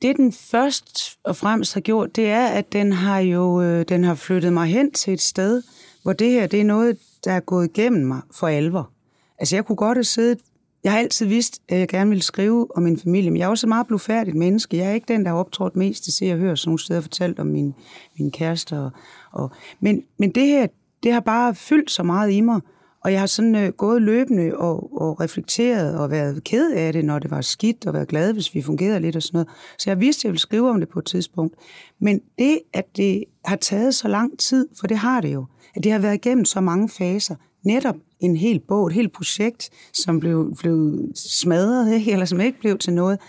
[0.01, 4.03] det den først og fremmest har gjort, det er, at den har jo øh, den
[4.03, 5.63] har flyttet mig hen til et sted,
[6.03, 8.91] hvor det her det er noget, der er gået igennem mig for alvor.
[9.39, 10.39] Altså, jeg kunne godt have siddet
[10.83, 13.49] jeg har altid vidst, at jeg gerne ville skrive om min familie, men jeg er
[13.49, 14.77] også et meget blufærdigt menneske.
[14.77, 17.01] Jeg er ikke den, der har optrådt mest til se og høre sådan nogle steder
[17.01, 17.73] fortalt om min,
[18.19, 18.79] min kæreste.
[18.79, 18.91] Og,
[19.31, 20.67] og, men, men det her,
[21.03, 22.61] det har bare fyldt så meget i mig,
[23.03, 27.05] og jeg har sådan øh, gået løbende og, og reflekteret og været ked af det,
[27.05, 29.47] når det var skidt, og været glad, hvis vi fungerede lidt og sådan noget.
[29.77, 31.55] Så jeg vidste, at jeg ville skrive om det på et tidspunkt.
[31.99, 35.83] Men det, at det har taget så lang tid, for det har det jo, at
[35.83, 40.19] det har været igennem så mange faser, netop en hel bog, et helt projekt, som
[40.19, 42.11] blev, blev smadret, ikke?
[42.11, 43.19] eller som ikke blev til noget,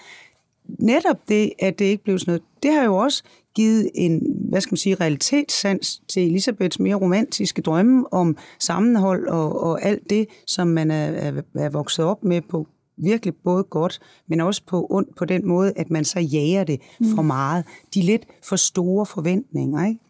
[0.79, 3.23] netop det, at det ikke blev sådan noget, det har jo også
[3.55, 9.63] givet en, hvad skal man sige, realitetssans til Elisabeths mere romantiske drømme om sammenhold og,
[9.63, 14.01] og alt det, som man er, er, er vokset op med på virkelig både godt,
[14.29, 16.81] men også på ondt på den måde, at man så jager det
[17.15, 17.27] for mm.
[17.27, 17.65] meget.
[17.95, 20.01] De lidt for store forventninger, ikke?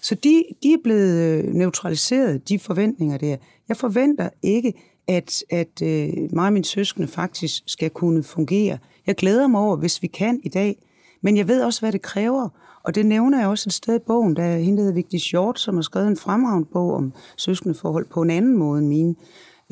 [0.00, 3.36] Så de, de er blevet øh, neutraliseret, de forventninger der.
[3.68, 4.72] Jeg forventer ikke,
[5.08, 8.78] at, at øh, mig og mine søskende faktisk skal kunne fungere.
[9.06, 10.76] Jeg glæder mig over, hvis vi kan i dag,
[11.22, 12.48] men jeg ved også, hvad det kræver.
[12.82, 15.74] Og det nævner jeg også et sted i bogen, der hende, hedder Vigtig Short, som
[15.74, 19.14] har skrevet en fremragende bog om søskendeforhold på en anden måde end mine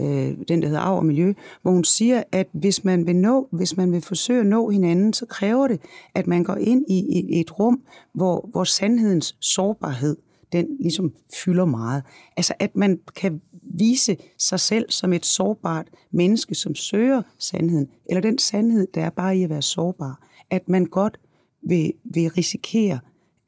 [0.00, 1.32] øh, den der hedder Arv og Miljø,
[1.62, 5.12] hvor hun siger, at hvis man vil nå, hvis man vil forsøge at nå hinanden,
[5.12, 5.80] så kræver det,
[6.14, 7.82] at man går ind i, i et rum,
[8.14, 10.16] hvor, hvor sandhedens sårbarhed,
[10.52, 11.12] den ligesom
[11.44, 12.02] fylder meget.
[12.36, 18.20] Altså at man kan vise sig selv som et sårbart menneske, som søger sandheden, eller
[18.20, 20.28] den sandhed, der er bare i at være sårbar.
[20.50, 21.20] At man godt
[21.62, 22.98] vil, vil risikere,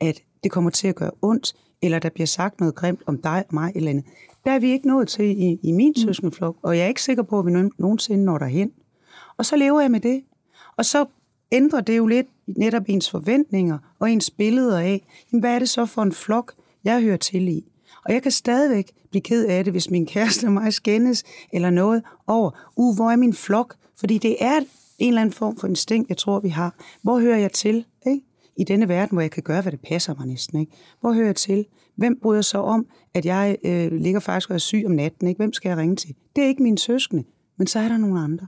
[0.01, 3.45] at det kommer til at gøre ondt, eller der bliver sagt noget grimt om dig
[3.49, 4.05] og mig eller andet.
[4.45, 6.03] Der er vi ikke nået til i, i min mm.
[6.03, 8.73] søskendeflok, og jeg er ikke sikker på, at vi nogensinde når derhen.
[9.37, 10.23] Og så lever jeg med det.
[10.77, 11.07] Og så
[11.53, 15.69] ændrer det jo lidt netop ens forventninger og ens billeder af, jamen, hvad er det
[15.69, 16.53] så for en flok,
[16.85, 17.65] jeg hører til i.
[18.05, 21.71] Og jeg kan stadigvæk blive ked af det, hvis min kæreste og mig skændes eller
[21.71, 23.75] noget over, uh, hvor er min flok?
[23.97, 24.61] Fordi det er
[24.99, 26.75] en eller anden form for instinkt, jeg tror, vi har.
[27.03, 27.85] Hvor hører jeg til?
[28.07, 28.23] Ikke?
[28.59, 30.61] I denne verden, hvor jeg kan gøre, hvad det passer mig næsten.
[30.61, 30.73] Ikke?
[31.01, 31.67] Hvor hører jeg til?
[31.97, 35.29] Hvem bryder sig om, at jeg øh, ligger faktisk og er syg om natten?
[35.29, 35.39] Ikke?
[35.39, 36.15] Hvem skal jeg ringe til?
[36.37, 37.25] Det er ikke mine søskende,
[37.57, 38.47] men så er der nogle andre.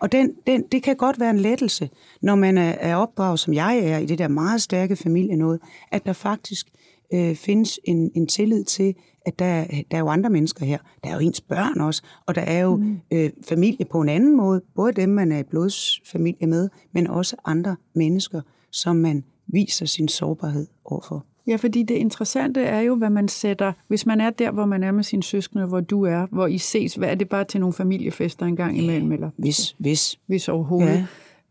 [0.00, 1.90] Og den, den, det kan godt være en lettelse,
[2.22, 5.60] når man er, er opdraget, som jeg er, i det der meget stærke familie noget,
[5.92, 6.66] at der faktisk
[7.14, 8.94] øh, findes en, en tillid til,
[9.26, 10.78] at der, der er jo andre mennesker her.
[11.04, 13.00] Der er jo ens børn også, og der er jo mm.
[13.12, 14.62] øh, familie på en anden måde.
[14.74, 20.08] Både dem, man er i blodsfamilie med, men også andre mennesker, som man viser sin
[20.08, 21.24] sårbarhed overfor.
[21.46, 24.82] Ja, fordi det interessante er jo, hvad man sætter, hvis man er der, hvor man
[24.82, 27.60] er med sine søskende, hvor du er, hvor I ses, hvad er det bare til
[27.60, 29.12] nogle familiefester en gang imellem?
[29.12, 29.30] Eller?
[29.36, 30.18] Hvis, hvis.
[30.26, 30.94] Hvis overhovedet.
[30.94, 31.06] Ja.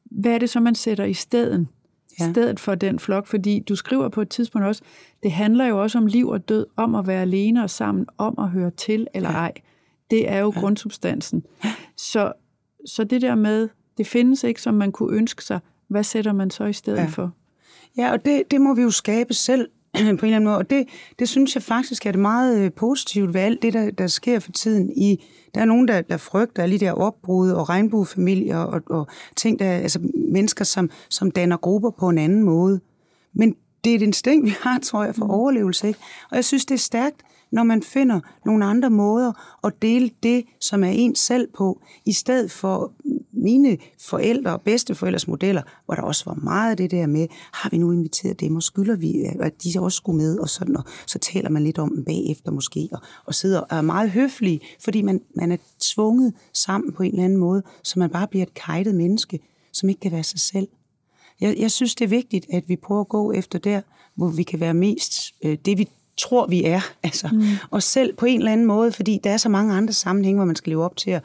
[0.06, 1.68] Hvad er det så, man sætter i stedet?
[2.20, 2.32] Ja.
[2.32, 4.82] stedet for den flok, fordi du skriver på et tidspunkt også,
[5.24, 8.36] det handler jo også om liv og død, om at være alene og sammen, om
[8.38, 9.36] at høre til eller ja.
[9.36, 9.52] ej.
[10.12, 10.60] Det er jo ja.
[10.60, 11.44] grundsubstansen.
[11.98, 12.34] Så,
[12.86, 16.50] så det der med, det findes ikke, som man kunne ønske sig, hvad sætter man
[16.50, 17.06] så i stedet ja.
[17.06, 17.32] for?
[17.98, 20.58] Ja, og det, det må vi jo skabe selv på en eller anden måde.
[20.58, 20.88] Og det,
[21.20, 24.40] det synes jeg faktisk er det meget øh, positivt ved alt det, der, der sker
[24.40, 24.92] for tiden.
[24.96, 25.24] I,
[25.56, 29.72] der er nogen, der, der frygter de der opbrud og regnbuefamilier og, og ting, der,
[29.72, 30.00] altså
[30.32, 32.80] mennesker, som, som danner grupper på en anden måde.
[33.34, 35.32] Men det er et instinkt, vi har, tror jeg, for mm.
[35.32, 35.88] overlevelse.
[35.88, 36.00] Ikke?
[36.30, 40.46] Og jeg synes, det er stærkt, når man finder nogle andre måder at dele det,
[40.60, 42.94] som er ens selv på, i stedet for
[43.44, 47.70] mine forældre og bedsteforældres modeller, hvor der også var meget af det der med, har
[47.70, 50.84] vi nu inviteret dem, og skylder vi, at de også skulle med, og sådan, og
[51.08, 54.62] så taler man lidt om dem bagefter måske, og, og sidder og er meget høflig,
[54.84, 58.44] fordi man, man er tvunget sammen på en eller anden måde, så man bare bliver
[58.46, 59.40] et kajtet menneske,
[59.74, 60.68] som ikke kan være sig selv.
[61.42, 63.82] Jeg, jeg synes, det er vigtigt, at vi prøver at gå efter der,
[64.16, 66.82] hvor vi kan være mest øh, det, vi tror, vi er.
[67.04, 67.44] Altså, mm.
[67.72, 70.46] Og selv på en eller anden måde, fordi der er så mange andre sammenhænge, hvor
[70.46, 71.24] man skal leve op til at,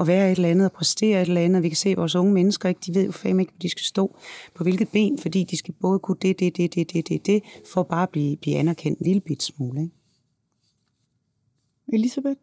[0.00, 1.62] at være et eller andet og præstere et eller andet.
[1.62, 3.68] Vi kan se, at vores unge mennesker, ikke, de ved jo fandme ikke, hvor de
[3.68, 4.16] skal stå
[4.54, 7.42] på hvilket ben, fordi de skal både kunne det, det, det, det, det, det, det
[7.72, 9.80] for bare at blive, blive anerkendt en lille bit smule.
[9.80, 9.94] Ikke?
[11.92, 12.40] Elisabeth,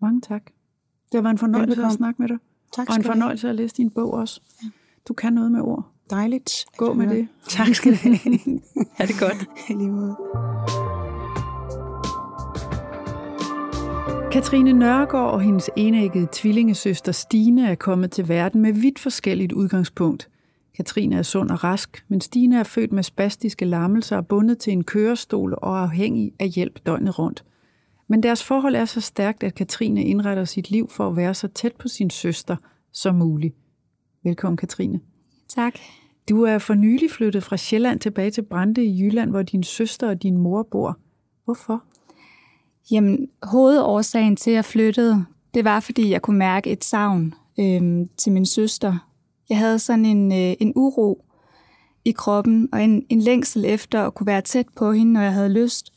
[0.00, 0.42] mange tak.
[1.12, 1.92] Det var en fornøjelse Velbekomme.
[1.92, 2.38] at snakke med dig.
[2.72, 4.40] Tak og en fornøjelse at læse din bog også.
[4.62, 4.68] Ja.
[5.08, 5.92] Du kan noget med ord.
[6.10, 6.66] Dejligt.
[6.76, 7.28] Gå med det.
[7.48, 8.14] Tak skal du have.
[8.96, 9.48] ha' det godt.
[9.70, 10.16] I lige måde.
[14.32, 20.28] Katrine Nørgaard og hendes enæggede tvillingesøster Stine er kommet til verden med vidt forskelligt udgangspunkt.
[20.76, 24.72] Katrine er sund og rask, men Stine er født med spastiske lammelser og bundet til
[24.72, 27.44] en kørestol og er afhængig af hjælp døgnet rundt.
[28.08, 31.48] Men deres forhold er så stærkt, at Katrine indretter sit liv for at være så
[31.48, 32.56] tæt på sin søster
[32.92, 33.54] som muligt.
[34.24, 35.00] Velkommen, Katrine.
[35.48, 35.78] Tak.
[36.28, 40.08] Du er for nylig flyttet fra Sjælland tilbage til Brande i Jylland, hvor din søster
[40.08, 40.98] og din mor bor.
[41.44, 41.84] Hvorfor?
[42.90, 45.24] Jamen, hovedårsagen til, at jeg flyttede,
[45.54, 48.98] det var, fordi jeg kunne mærke et savn øhm, til min søster.
[49.48, 51.24] Jeg havde sådan en, øh, en uro
[52.04, 55.32] i kroppen, og en, en længsel efter at kunne være tæt på hende, når jeg
[55.32, 55.92] havde lyst.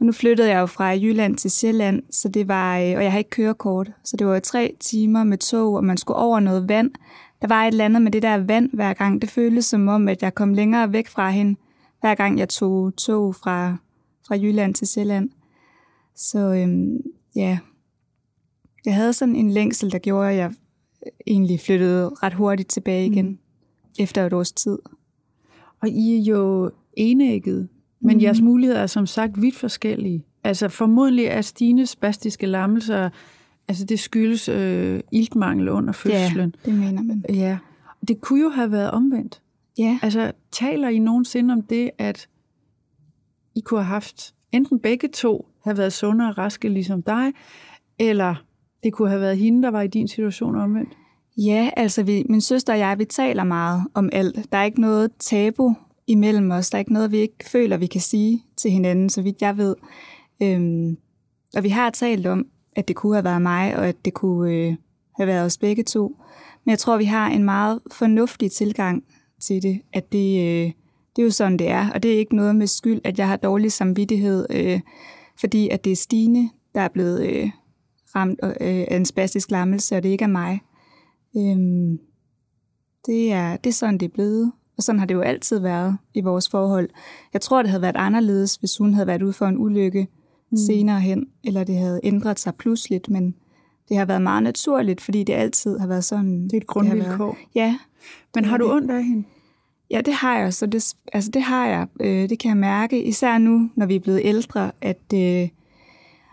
[0.00, 3.12] Og nu flyttede jeg jo fra Jylland til Sjælland, så det var, øh, og jeg
[3.12, 6.68] har ikke kørekort, så det var tre timer med tog, og man skulle over noget
[6.68, 6.90] vand.
[7.42, 9.22] Der var et eller andet med det der vand hver gang.
[9.22, 11.56] Det føltes som om, at jeg kom længere væk fra hende,
[12.00, 13.76] hver gang jeg tog tog fra,
[14.28, 15.30] fra Jylland til Sjælland.
[16.16, 17.00] Så øhm,
[17.36, 17.58] ja,
[18.84, 20.52] jeg havde sådan en længsel, der gjorde, at jeg
[21.26, 23.26] egentlig flyttede ret hurtigt tilbage igen.
[23.26, 23.38] Mm.
[23.98, 24.78] efter et års tid.
[25.80, 27.68] Og I er jo enægget,
[28.00, 28.22] men mm.
[28.22, 30.24] jeres muligheder er som sagt vidt forskellige.
[30.44, 33.10] Altså formodentlig er Stines spastiske lammelser,
[33.68, 36.54] altså det skyldes øh, iltmangel under fødslen.
[36.64, 37.24] Ja, det mener man.
[37.28, 37.58] Ja,
[38.08, 39.42] det kunne jo have været omvendt.
[39.78, 39.98] Ja.
[40.02, 42.28] Altså taler I nogensinde om det, at
[43.54, 47.32] I kunne have haft enten begge to have været sunde og raske ligesom dig,
[47.98, 48.34] eller
[48.84, 50.96] det kunne have været hende, der var i din situation omvendt?
[51.36, 54.52] Ja, altså vi, min søster og jeg, vi taler meget om alt.
[54.52, 55.74] Der er ikke noget tabu
[56.06, 56.70] imellem os.
[56.70, 59.56] Der er ikke noget, vi ikke føler, vi kan sige til hinanden, så vidt jeg
[59.56, 59.76] ved.
[60.42, 60.96] Øhm,
[61.56, 62.46] og vi har talt om,
[62.76, 64.74] at det kunne have været mig, og at det kunne øh,
[65.16, 66.16] have været os begge to.
[66.64, 69.04] Men jeg tror, vi har en meget fornuftig tilgang
[69.40, 70.72] til det, at det, øh,
[71.16, 71.90] det er jo sådan, det er.
[71.90, 74.80] Og det er ikke noget med skyld, at jeg har dårlig samvittighed, øh,
[75.40, 77.50] fordi at det er Stine, der er blevet øh,
[78.14, 80.60] ramt øh, af en spastisk lammelse, og det ikke er mig.
[81.36, 81.98] Øhm,
[83.06, 84.52] det, er, det er sådan, det er blevet.
[84.76, 86.88] Og sådan har det jo altid været i vores forhold.
[87.32, 90.06] Jeg tror, det havde været anderledes, hvis hun havde været ude for en ulykke
[90.50, 90.56] mm.
[90.56, 93.34] senere hen, eller det havde ændret sig pludseligt, men
[93.88, 96.44] det har været meget naturligt, fordi det altid har været sådan.
[96.44, 97.36] Det er et grundvilkår.
[97.54, 97.78] Ja.
[98.34, 99.24] Men har du ondt af hende?
[99.90, 100.54] Ja, det har jeg.
[100.54, 101.86] Så det, altså det har jeg.
[102.00, 105.48] Øh, det kan jeg mærke, især nu, når vi er blevet ældre, at, øh,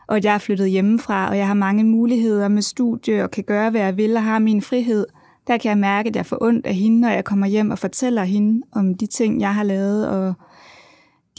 [0.08, 3.44] og at jeg er flyttet hjemmefra, og jeg har mange muligheder med studie, og kan
[3.44, 5.06] gøre, hvad jeg vil, og har min frihed.
[5.48, 7.80] Der kan jeg mærke, at jeg får ondt af hende, når jeg kommer hjem og
[7.80, 10.34] fortæller hende om de ting, jeg har lavet, og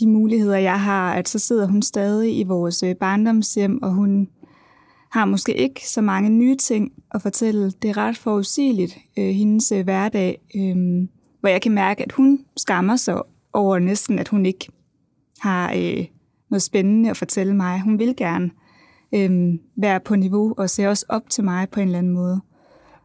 [0.01, 4.29] de muligheder, jeg har, at så sidder hun stadig i vores øh, barndomshjem, og hun
[5.11, 7.71] har måske ikke så mange nye ting at fortælle.
[7.71, 11.07] Det er ret forudsigeligt, øh, hendes øh, hverdag, øh,
[11.45, 13.23] hvor jeg kan mærke, at hun skammer sig
[13.53, 14.69] over næsten, at hun ikke
[15.41, 16.05] har øh,
[16.51, 17.81] noget spændende at fortælle mig.
[17.81, 18.51] Hun vil gerne
[19.15, 22.41] øh, være på niveau og se også op til mig på en eller anden måde.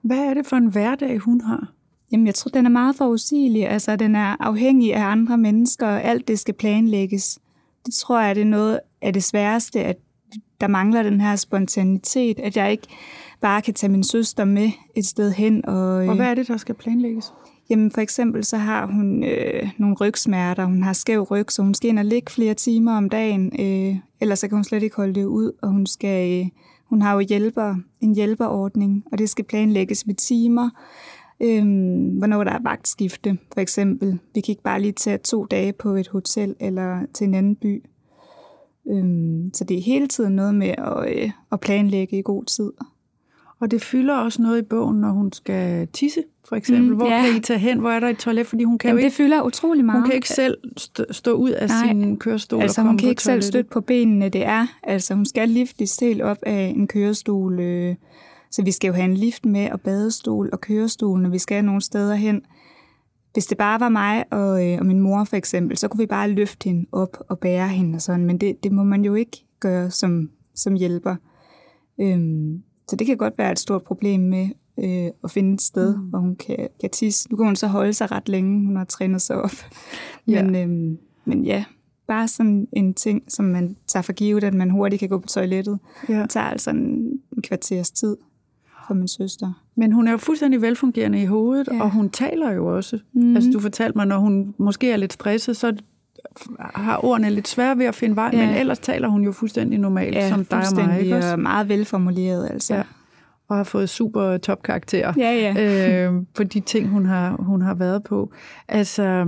[0.02, 1.74] Hvad er det for en hverdag, hun har?
[2.12, 3.68] Jamen, jeg tror, den er meget forudsigelig.
[3.68, 7.40] Altså, den er afhængig af andre mennesker, og alt det skal planlægges.
[7.86, 9.98] Det tror jeg, det er noget af det sværeste, at
[10.62, 12.88] der mangler den her spontanitet, at jeg ikke
[13.42, 15.66] bare kan tage min søster med et sted hen.
[15.66, 17.34] Og, og hvad er det, der skal planlægges?
[17.70, 21.74] Jamen for eksempel så har hun øh, nogle rygsmerter, hun har skæv ryg, så hun
[21.74, 24.96] skal ind og ligge flere timer om dagen, øh, ellers så kan hun slet ikke
[24.96, 26.50] holde det ud, og hun skal, øh,
[26.86, 30.70] hun har jo hjælper, en hjælperordning, og det skal planlægges med timer,
[31.42, 31.64] øh,
[32.18, 34.20] hvornår der er vagtskifte, for eksempel.
[34.36, 37.56] Vi kan ikke bare lige tage to dage på et hotel eller til en anden
[37.56, 37.84] by.
[38.90, 39.04] Øh,
[39.54, 42.72] så det er hele tiden noget med at, øh, at planlægge i god tid.
[43.62, 46.92] Og det fylder også noget i bogen, når hun skal tisse, for eksempel.
[46.92, 47.22] Mm, Hvor ja.
[47.22, 47.80] kan I tage hen?
[47.80, 48.48] Hvor er der et toilet?
[48.48, 50.02] Fordi hun kan Jamen, jo ikke, det fylder utrolig meget.
[50.02, 50.58] Hun kan ikke selv
[51.12, 53.48] stå, ud af Nej, sin kørestol altså og komme hun kan ikke selv toilettet.
[53.54, 54.68] støtte på benene, det er.
[54.84, 57.60] Altså hun skal liftes helt op af en kørestol.
[57.60, 57.96] Øh,
[58.52, 61.66] så vi skal jo have en lift med, og badestol og kørestol, når vi skal
[61.66, 62.42] nogle steder hen.
[63.34, 66.06] Hvis det bare var mig og, øh, og min mor for eksempel, så kunne vi
[66.06, 68.26] bare løfte hende op og bære hende og sådan.
[68.26, 71.16] Men det, det må man jo ikke gøre som, som hjælper.
[72.02, 75.98] Øhm, så det kan godt være et stort problem med øh, at finde et sted,
[75.98, 76.04] mm.
[76.04, 77.32] hvor hun kan, kan tisse.
[77.32, 79.52] Nu kan hun så holde sig ret længe, hun har trænet sig op.
[80.26, 80.64] Men, ja.
[80.64, 81.64] Øhm, men ja,
[82.08, 85.28] bare sådan en ting, som man tager for givet, at man hurtigt kan gå på
[85.28, 85.80] toilettet.
[86.10, 86.22] Ja.
[86.22, 86.80] Det tager altså en,
[87.36, 88.18] en kvarters tid
[88.88, 89.64] for min søster.
[89.76, 91.84] Men hun er jo fuldstændig velfungerende i hovedet, ja.
[91.84, 93.00] og hun taler jo også.
[93.14, 93.36] Mm.
[93.36, 95.76] Altså du fortalte mig, når hun måske er lidt stresset, så
[96.60, 98.46] har ordene lidt svære ved at finde vej, ja.
[98.46, 101.16] men ellers taler hun jo fuldstændig normalt, ja, som dig og mig.
[101.16, 101.38] Også?
[101.38, 102.76] meget velformuleret, altså.
[102.76, 102.84] Ja.
[103.48, 106.06] Og har fået super topkarakterer ja, ja.
[106.08, 108.32] øh, på de ting, hun har, hun har været på.
[108.68, 109.26] Altså,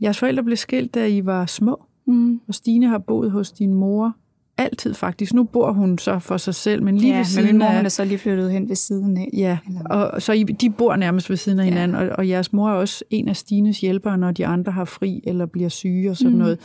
[0.00, 2.40] jeres forældre blev skilt, da I var små, mm.
[2.48, 4.16] og Stine har boet hos din mor
[4.58, 5.34] altid faktisk.
[5.34, 7.66] Nu bor hun så for sig selv, men lige ja, ved siden men min mor
[7.66, 7.76] af...
[7.76, 9.30] hun er så lige flyttet hen ved siden af.
[9.32, 9.58] Ja,
[9.90, 12.04] og så I, de bor nærmest ved siden af hinanden, ja.
[12.04, 15.22] og, og jeres mor er også en af Stines hjælpere, når de andre har fri
[15.26, 16.38] eller bliver syge og sådan mm.
[16.38, 16.58] noget.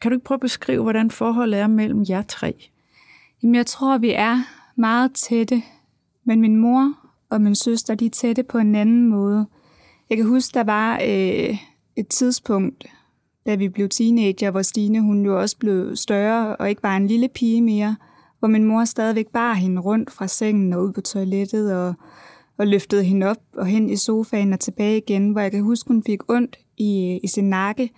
[0.00, 2.70] Kan du ikke prøve at beskrive, hvordan forholdet er mellem jer tre?
[3.42, 4.42] Jamen, jeg tror, vi er
[4.76, 5.62] meget tætte,
[6.24, 6.92] men min mor
[7.30, 9.46] og min søster, de er tætte på en anden måde.
[10.10, 11.58] Jeg kan huske, der var øh,
[11.96, 12.86] et tidspunkt,
[13.46, 17.06] da vi blev teenager, hvor Stine hun jo også blev større og ikke bare en
[17.06, 17.96] lille pige mere,
[18.38, 21.94] hvor min mor stadigvæk bar hende rundt fra sengen og ud på toilettet og,
[22.58, 25.88] og løftede hende op og hen i sofaen og tilbage igen, hvor jeg kan huske,
[25.88, 27.90] hun fik ondt i, i sin nakke.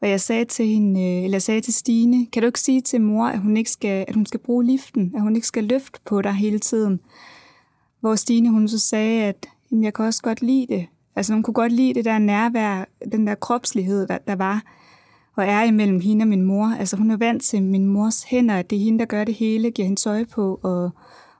[0.00, 2.80] Og jeg sagde til hende, øh, eller jeg sagde til Stine, kan du ikke sige
[2.80, 5.64] til mor, at hun ikke skal, at hun skal bruge liften, at hun ikke skal
[5.64, 7.00] løfte på dig hele tiden?
[8.00, 10.86] Hvor Stine hun så sagde, at jamen, jeg kan også godt lide det.
[11.16, 14.62] Altså hun kunne godt lide det der nærvær, den der kropslighed, der, der var
[15.36, 16.66] og er imellem hende og min mor.
[16.66, 19.34] Altså hun er vant til min mors hænder, at det er hende, der gør det
[19.34, 20.90] hele, giver hende tøj på og,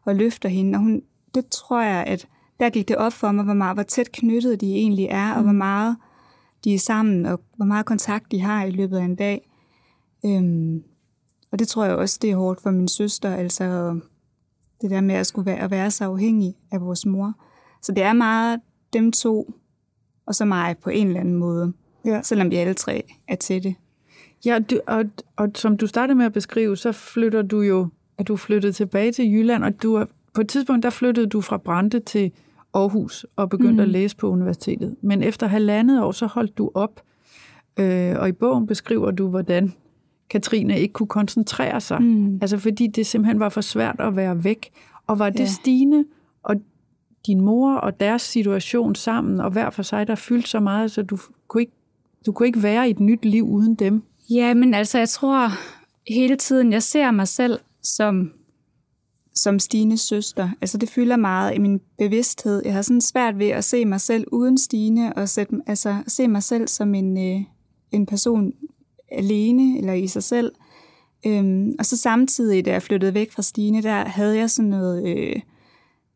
[0.04, 0.76] og løfter hende.
[0.76, 1.02] Og hun,
[1.34, 2.28] det tror jeg, at
[2.60, 5.36] der gik det op for mig, hvor, meget, hvor tæt knyttet de egentlig er, mm.
[5.36, 5.96] og hvor meget
[6.64, 9.50] de er sammen, og hvor meget kontakt de har i løbet af en dag.
[10.26, 10.82] Øhm,
[11.52, 14.00] og det tror jeg også, det er hårdt for min søster, altså
[14.82, 17.32] det der med at skulle være, at være så afhængig af vores mor.
[17.82, 18.60] Så det er meget
[18.92, 19.54] dem to,
[20.26, 21.72] og så mig på en eller anden måde,
[22.04, 22.22] ja.
[22.22, 23.74] selvom vi alle tre er til det.
[24.44, 25.04] Ja, du, og,
[25.36, 27.88] og som du startede med at beskrive, så flytter du jo,
[28.18, 31.56] at du flyttede tilbage til Jylland, og du, på et tidspunkt, der flyttede du fra
[31.56, 32.32] Brande til
[32.74, 33.80] Aarhus og begyndte mm.
[33.80, 34.96] at læse på universitetet.
[35.02, 37.00] Men efter halvandet år, så holdt du op,
[37.80, 39.72] øh, og i bogen beskriver du, hvordan
[40.30, 42.02] Katrine ikke kunne koncentrere sig.
[42.02, 42.38] Mm.
[42.42, 44.70] Altså fordi det simpelthen var for svært at være væk.
[45.06, 45.46] Og var det ja.
[45.46, 46.04] Stine
[46.42, 46.56] og
[47.26, 51.02] din mor og deres situation sammen, og hver for sig, der fyldte så meget, så
[51.02, 51.18] du
[51.48, 51.72] kunne ikke,
[52.26, 54.02] du kunne ikke være i et nyt liv uden dem?
[54.34, 55.48] Ja, men altså, jeg tror
[56.08, 58.32] hele tiden, jeg ser mig selv som,
[59.34, 60.50] som Stines søster.
[60.60, 62.62] Altså, det fylder meget i min bevidsthed.
[62.64, 66.28] Jeg har sådan svært ved at se mig selv uden Stine, og sætte, altså, se
[66.28, 67.40] mig selv som en, øh,
[67.92, 68.52] en person
[69.12, 70.52] alene eller i sig selv.
[71.26, 75.08] Øhm, og så samtidig, da jeg flyttede væk fra Stine, der havde jeg sådan noget,
[75.08, 75.40] øh,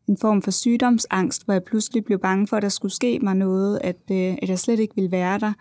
[0.07, 3.35] en form for sygdomsangst, hvor jeg pludselig blev bange for, at der skulle ske mig
[3.35, 5.53] noget, at, øh, at jeg slet ikke ville være der.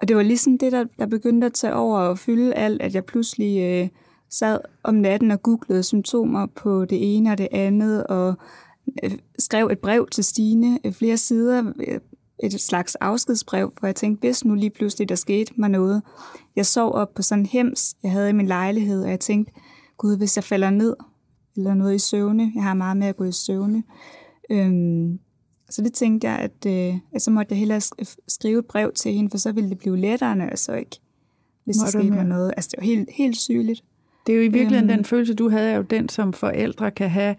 [0.00, 2.94] Og det var ligesom det, der, der begyndte at tage over og fylde alt, at
[2.94, 3.88] jeg pludselig øh,
[4.30, 8.34] sad om natten og googlede symptomer på det ene og det andet, og
[9.04, 12.00] øh, skrev et brev til Stine, øh, flere sider, øh,
[12.42, 16.02] et slags afskedsbrev, hvor jeg tænkte, hvis nu lige pludselig der skete mig noget.
[16.56, 19.52] Jeg sov op på sådan en hems, jeg havde i min lejlighed, og jeg tænkte,
[19.98, 20.96] gud, hvis jeg falder ned,
[21.56, 23.82] eller noget i søvne, jeg har meget med at gå i søvne,
[24.50, 25.18] øhm,
[25.70, 27.80] så det tænkte jeg, at, øh, at så måtte jeg hellere
[28.28, 31.00] skrive et brev til hende, for så ville det blive lettere, når jeg så ikke,
[31.64, 32.52] hvis der skete mig noget.
[32.56, 33.84] Altså, det var helt, helt sygeligt.
[34.26, 36.90] Det er jo i virkeligheden øhm, den følelse, du havde, er jo den, som forældre
[36.90, 37.36] kan have,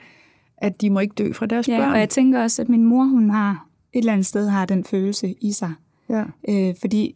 [0.57, 1.91] at de må ikke dø fra deres ja, børn.
[1.91, 4.83] og jeg tænker også, at min mor, hun har et eller andet sted har den
[4.83, 5.73] følelse i sig.
[6.09, 6.23] Ja.
[6.49, 7.15] Øh, fordi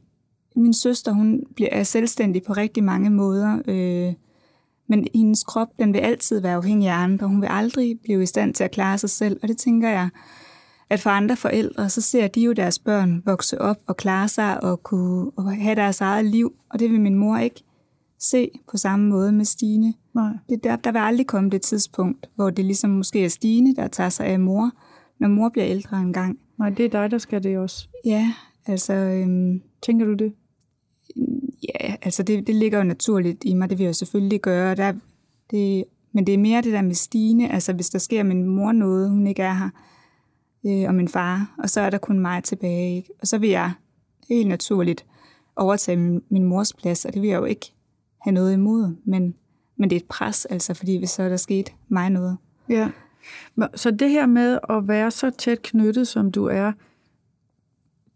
[0.56, 4.14] min søster, hun bliver, er selvstændig på rigtig mange måder, øh,
[4.88, 7.28] men hendes krop, den vil altid være afhængig af andre.
[7.28, 10.10] Hun vil aldrig blive i stand til at klare sig selv, og det tænker jeg,
[10.90, 14.64] at for andre forældre, så ser de jo deres børn vokse op og klare sig
[14.64, 17.64] og kunne og have deres eget liv, og det vil min mor ikke
[18.20, 19.94] se på samme måde med Stine.
[20.16, 20.32] Nej.
[20.50, 23.88] Det der, der vil aldrig komme det tidspunkt, hvor det ligesom måske er Stine, der
[23.88, 24.72] tager sig af mor,
[25.20, 26.40] når mor bliver ældre engang.
[26.60, 27.88] Nej, det er dig, der skal det også.
[28.06, 28.34] Ja,
[28.66, 28.94] altså...
[28.94, 30.34] Øhm, Tænker du det?
[31.64, 34.76] Ja, altså det, det ligger jo naturligt i mig, det vil jeg selvfølgelig gøre.
[34.76, 34.94] Der,
[35.52, 35.84] det,
[36.14, 39.10] men det er mere det der med Stine, altså hvis der sker min mor noget,
[39.10, 39.70] hun ikke er her,
[40.66, 42.96] øh, og min far, og så er der kun mig tilbage.
[42.96, 43.10] Ikke?
[43.22, 43.72] Og så vil jeg
[44.30, 45.06] helt naturligt
[45.56, 47.74] overtage min, min mors plads, og det vil jeg jo ikke
[48.22, 49.36] have noget imod, men,
[49.78, 52.38] men det er et pres, altså, fordi hvis så er der sket mig noget.
[52.70, 52.90] Ja.
[53.76, 56.72] Så det her med at være så tæt knyttet, som du er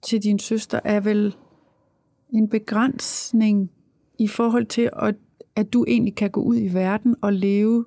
[0.01, 1.35] til din søster, er vel
[2.33, 3.71] en begrænsning
[4.19, 5.15] i forhold til, at,
[5.55, 7.85] at du egentlig kan gå ud i verden og leve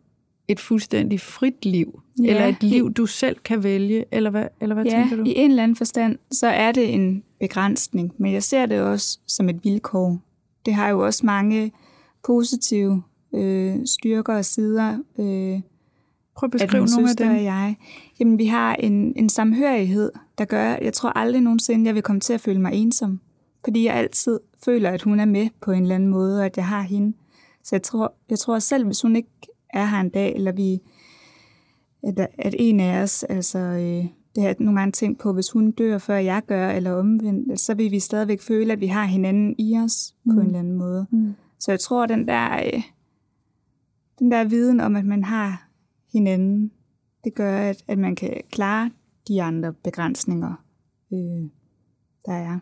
[0.48, 4.74] et fuldstændig frit liv, ja, eller et liv, du selv kan vælge, eller hvad, eller
[4.74, 5.22] hvad ja, tænker du?
[5.24, 9.18] i en eller anden forstand, så er det en begrænsning, men jeg ser det også
[9.26, 10.18] som et vilkår.
[10.66, 11.72] Det har jo også mange
[12.26, 13.02] positive
[13.34, 15.60] øh, styrker og sider, øh,
[16.36, 17.30] Prøv at beskrive at nogle af dem.
[17.30, 17.76] Og jeg,
[18.20, 22.20] jamen, vi har en, en samhørighed, der gør, jeg tror aldrig nogensinde, jeg vil komme
[22.20, 23.20] til at føle mig ensom.
[23.64, 26.56] Fordi jeg altid føler, at hun er med på en eller anden måde, og at
[26.56, 27.16] jeg har hende.
[27.64, 29.28] Så jeg tror, jeg tror selv, hvis hun ikke
[29.72, 30.80] er her en dag, eller vi,
[32.02, 35.50] at, at en af os, altså, øh, det har jeg nogle gange tænkt på, hvis
[35.50, 39.04] hun dør, før jeg gør, eller omvendt, så vil vi stadigvæk føle, at vi har
[39.04, 40.34] hinanden i os mm.
[40.34, 41.06] på en eller anden måde.
[41.10, 41.32] Mm.
[41.58, 42.82] Så jeg tror, den der, øh,
[44.18, 45.68] den der viden om, at man har
[46.12, 46.72] hinanden,
[47.24, 48.90] det gør, at, at man kan klare
[49.28, 50.64] de andre begrænsninger,
[51.12, 51.50] øh,
[52.26, 52.58] der er.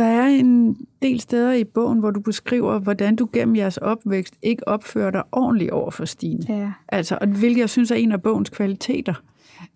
[0.00, 4.34] Der er en del steder i bogen, hvor du beskriver, hvordan du gennem jeres opvækst
[4.42, 6.40] ikke opfører dig ordentligt over for Stine.
[6.48, 6.72] Ja.
[6.88, 9.14] Altså, og hvilket jeg synes er en af bogens kvaliteter.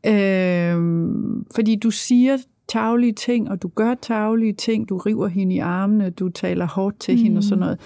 [0.07, 1.07] Øh,
[1.55, 2.37] fordi du siger
[2.68, 7.01] taglige ting, og du gør taglige ting, du river hende i armene, du taler hårdt
[7.01, 7.22] til mm.
[7.22, 7.81] hende og sådan noget.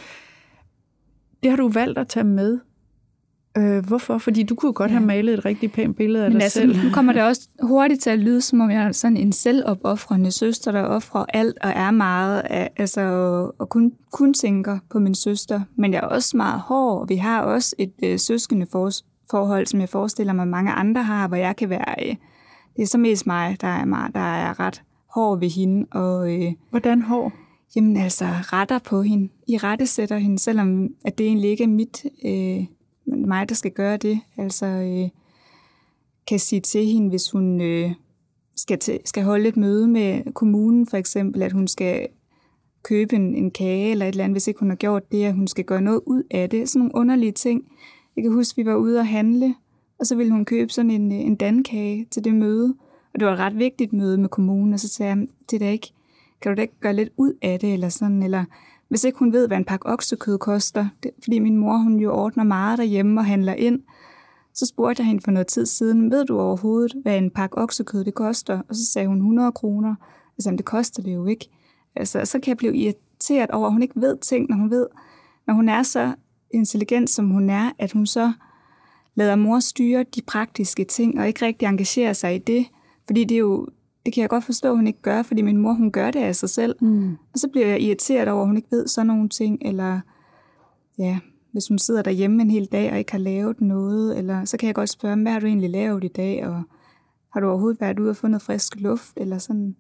[1.43, 2.59] Det har du valgt at tage med
[3.59, 4.19] Øh, hvorfor?
[4.19, 4.97] Fordi du kunne godt ja.
[4.97, 6.85] have malet et rigtig pænt billede af Men dig altså, selv.
[6.85, 10.31] Nu kommer det også hurtigt til at lyde, som om jeg er sådan en selvopoffrende
[10.33, 13.01] søster, der offrer alt og er meget, af, altså,
[13.59, 15.61] og kun, kun tænker på min søster.
[15.77, 18.91] Men jeg er også meget hård, og vi har også et øh, søskende for,
[19.31, 21.95] forhold, som jeg forestiller mig, mange andre har, hvor jeg kan være...
[22.03, 22.17] Øh,
[22.77, 24.83] det er så mest mig, der er, meget, der er ret
[25.15, 25.87] hård ved hende.
[25.91, 27.33] Og, øh, Hvordan hård?
[27.77, 29.29] Jamen altså, retter på hende.
[29.49, 32.05] I rette sætter hende, selvom at det egentlig ikke er mit...
[32.25, 32.78] Øh,
[33.17, 34.21] mig, der skal gøre det.
[34.37, 35.09] Altså, øh,
[36.27, 37.91] kan sige til hende, hvis hun øh,
[38.57, 42.09] skal, til, skal holde et møde med kommunen for eksempel, at hun skal
[42.83, 45.35] købe en, en kage eller et eller andet, hvis ikke hun har gjort det, at
[45.35, 46.69] hun skal gøre noget ud af det.
[46.69, 47.65] Sådan nogle underlige ting.
[48.17, 49.55] Jeg kan huske, at vi var ude at handle,
[50.01, 52.75] og så ville hun købe sådan en, øh, en dankage til det møde.
[53.15, 55.71] Og det var et ret vigtigt møde med kommunen, og så sagde jeg, det er
[55.71, 55.93] ikke,
[56.41, 58.45] kan du da ikke gøre lidt ud af det, eller sådan, eller
[58.89, 62.15] hvis ikke hun ved, hvad en pakke oksekød koster, det, fordi min mor, hun jo
[62.15, 63.81] ordner meget derhjemme og handler ind,
[64.55, 68.05] så spurgte jeg hende for noget tid siden, ved du overhovedet, hvad en pakke oksekød
[68.05, 68.61] det koster?
[68.69, 69.95] Og så sagde hun 100 kroner.
[70.39, 71.49] Jeg sagde, det koster det jo ikke.
[71.97, 74.87] Altså, så kan jeg blive irriteret over, at hun ikke ved ting, når hun ved,
[75.47, 76.15] når hun er så
[76.51, 78.33] intelligent, som hun er, at hun så
[79.15, 82.67] lader mor styre de praktiske ting, og ikke rigtig engagerer sig i det.
[83.07, 83.69] Fordi det er jo,
[84.07, 86.21] det kan jeg godt forstå, at hun ikke gør, fordi min mor, hun gør det
[86.21, 86.77] af sig selv.
[86.81, 87.11] Mm.
[87.11, 90.01] Og så bliver jeg irriteret over, at hun ikke ved sådan nogle ting, eller
[90.99, 91.19] ja,
[91.53, 94.67] hvis hun sidder derhjemme en hel dag og ikke har lavet noget, eller så kan
[94.67, 96.63] jeg godt spørge, hvad har du egentlig lavet i dag, og
[97.33, 99.77] har du overhovedet været ude og fundet frisk luft, eller sådan.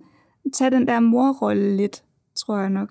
[0.52, 2.04] Tag den der morrolle lidt,
[2.36, 2.90] tror jeg nok.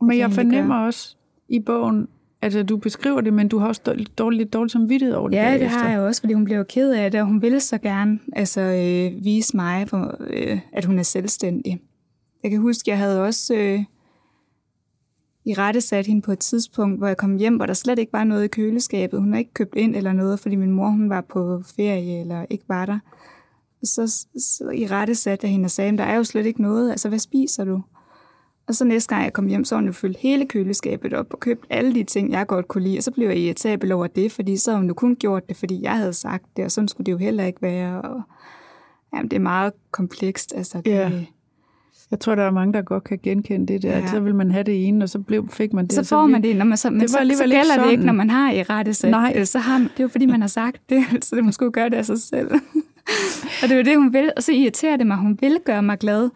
[0.00, 0.86] Men jeg fornemmer gøre.
[0.86, 1.16] også
[1.48, 2.08] i bogen,
[2.44, 5.44] Altså, du beskriver det, men du har også dårligt, dårligt, dårligt samvittighed over det Ja,
[5.44, 5.68] bagefter.
[5.68, 8.18] det har jeg også, fordi hun blev ked af det, og hun ville så gerne
[8.32, 11.80] altså, øh, vise mig, for, øh, at hun er selvstændig.
[12.42, 13.80] Jeg kan huske, jeg havde også øh,
[15.44, 18.12] i rette sat hende på et tidspunkt, hvor jeg kom hjem, hvor der slet ikke
[18.12, 19.20] var noget i køleskabet.
[19.20, 22.46] Hun har ikke købt ind eller noget, fordi min mor hun var på ferie eller
[22.50, 22.98] ikke var der.
[23.84, 24.06] Så,
[24.38, 26.90] så i rette satte jeg hende og sagde, der er jo slet ikke noget.
[26.90, 27.82] Altså, hvad spiser du?
[28.68, 31.40] Og så næste gang jeg kom hjem, så hun jo fyldt hele køleskabet op og
[31.40, 32.98] købt alle de ting, jeg godt kunne lide.
[32.98, 35.56] Og så blev jeg irritabel over det, fordi så har hun jo kun gjort det,
[35.56, 38.02] fordi jeg havde sagt det, og sådan skulle det jo heller ikke være.
[38.02, 38.22] Og,
[39.14, 40.52] jamen, det er meget komplekst.
[40.56, 41.10] Altså, det, ja.
[42.10, 43.98] Jeg tror, der er mange, der godt kan genkende det der.
[43.98, 44.06] Ja.
[44.06, 45.94] Så vil man have det ene, og så blev, fik man det.
[45.94, 48.12] Så får man det, når man så, men det så, så gælder det ikke, når
[48.12, 49.10] man har i rette sat.
[49.10, 49.44] Nej.
[49.44, 51.96] Så har, det er jo fordi, man har sagt det, så det måske gøre det
[51.96, 52.50] af sig selv.
[53.62, 54.32] og det er jo det, hun vil.
[54.36, 56.30] Og så irriterer det mig, hun vil gøre mig glad.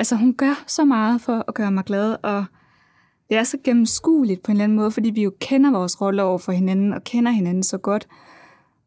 [0.00, 2.44] Altså, hun gør så meget for at gøre mig glad, og
[3.28, 6.22] det er så gennemskueligt på en eller anden måde, fordi vi jo kender vores roller
[6.22, 8.08] over for hinanden, og kender hinanden så godt.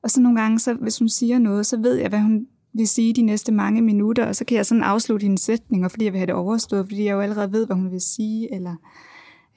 [0.04, 2.88] Og så nogle gange, så, hvis hun siger noget, så ved jeg, hvad hun vil
[2.88, 6.14] sige de næste mange minutter, og så kan jeg sådan afslutte hendes sætninger, fordi jeg
[6.14, 8.76] vil have det overstået, fordi jeg jo allerede ved, hvad hun vil sige, eller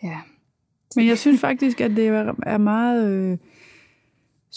[0.02, 0.16] ja.
[0.96, 2.08] Men jeg synes faktisk, at det
[2.46, 3.10] er meget...
[3.10, 3.38] Øh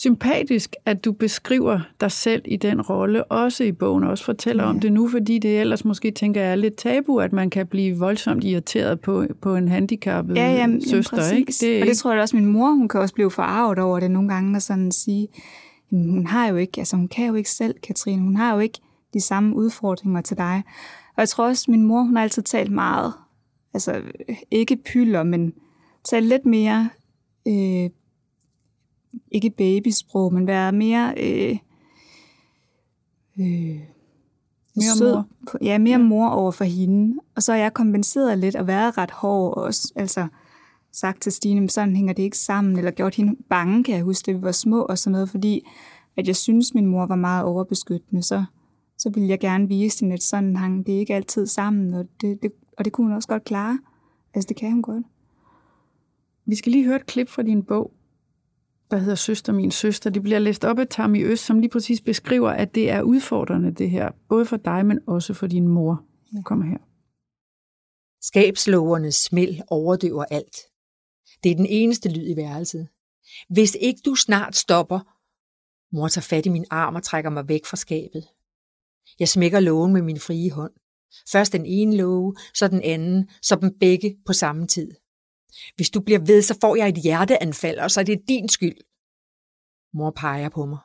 [0.01, 4.63] sympatisk, at du beskriver dig selv i den rolle, også i bogen, og også fortæller
[4.63, 4.69] ja.
[4.69, 7.67] om det nu, fordi det ellers måske, tænker jeg, er lidt tabu, at man kan
[7.67, 11.17] blive voldsomt irriteret på, på en handicappet ja, jamen, søster.
[11.17, 11.37] Præcis.
[11.37, 11.75] Ikke?
[11.75, 14.11] Det, og det tror jeg også, min mor, hun kan også blive forarvet over det
[14.11, 15.27] nogle gange, og sådan sige,
[15.91, 18.79] hun har jo ikke, altså hun kan jo ikke selv, Katrine, hun har jo ikke
[19.13, 20.63] de samme udfordringer til dig.
[21.15, 23.13] Og jeg tror også, min mor, hun har altid talt meget,
[23.73, 24.01] altså
[24.51, 25.53] ikke pylder, men
[26.03, 26.89] talt lidt mere
[27.47, 27.89] øh,
[29.31, 31.13] ikke babysprog, men være mere...
[31.17, 31.57] Øh,
[33.39, 33.79] øh,
[34.75, 35.13] mere sød.
[35.13, 35.27] mor.
[35.61, 36.03] Ja, mere ja.
[36.03, 37.19] mor over for hende.
[37.35, 39.91] Og så har jeg kompenseret lidt og været ret hård også.
[39.95, 40.27] Altså
[40.91, 44.03] sagt til Stine, men sådan hænger det ikke sammen, eller gjort hende bange, kan jeg
[44.03, 45.67] huske, da vi var små og sådan noget, fordi
[46.17, 48.43] at jeg synes, min mor var meget overbeskyttende, så,
[48.97, 52.43] så ville jeg gerne vise hende, at sådan hang det ikke altid sammen, og det,
[52.43, 53.79] det, og det kunne hun også godt klare.
[54.33, 55.05] Altså, det kan hun godt.
[56.45, 57.91] Vi skal lige høre et klip fra din bog,
[58.91, 60.09] der hedder Søster, min søster.
[60.09, 63.71] Det bliver læst op af Tammy Øst, som lige præcis beskriver, at det er udfordrende,
[63.71, 64.11] det her.
[64.29, 66.03] Både for dig, men også for din mor.
[66.33, 66.77] Jeg kommer her.
[68.21, 70.55] Skabslågernes smæld overdøver alt.
[71.43, 72.87] Det er den eneste lyd i værelset.
[73.49, 74.99] Hvis ikke du snart stopper,
[75.95, 78.27] mor tager fat i min arm og trækker mig væk fra skabet.
[79.19, 80.73] Jeg smækker lågen med min frie hånd.
[81.31, 84.91] Først den ene låge, så den anden, så dem begge på samme tid.
[85.75, 88.77] Hvis du bliver ved, så får jeg et hjerteanfald, og så er det din skyld.
[89.93, 90.79] Mor peger på mig.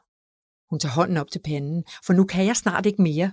[0.71, 3.33] Hun tager hånden op til panden, for nu kan jeg snart ikke mere.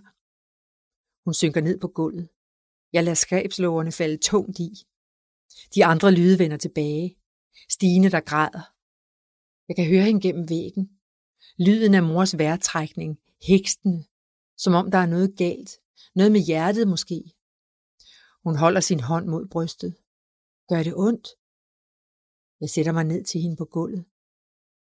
[1.25, 2.29] Hun synker ned på gulvet.
[2.93, 4.69] Jeg lader skabslågerne falde tungt i.
[5.75, 7.15] De andre lyde vender tilbage.
[7.69, 8.63] Stine, der græder.
[9.67, 10.89] Jeg kan høre hende gennem væggen.
[11.59, 14.03] Lyden af mors vejrtrækning, hækstende,
[14.57, 15.71] som om der er noget galt.
[16.15, 17.23] Noget med hjertet måske.
[18.43, 19.95] Hun holder sin hånd mod brystet.
[20.71, 21.27] Gør det ondt?
[22.61, 24.05] Jeg sætter mig ned til hende på gulvet.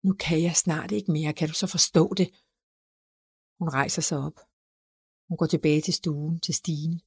[0.05, 2.27] Nu kan jeg snart ikke mere, kan du så forstå det?
[3.59, 4.38] Hun rejser sig op.
[5.27, 6.99] Hun går tilbage til stuen, til Stine.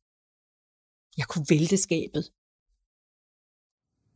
[1.18, 2.24] Jeg kunne vælte skabet.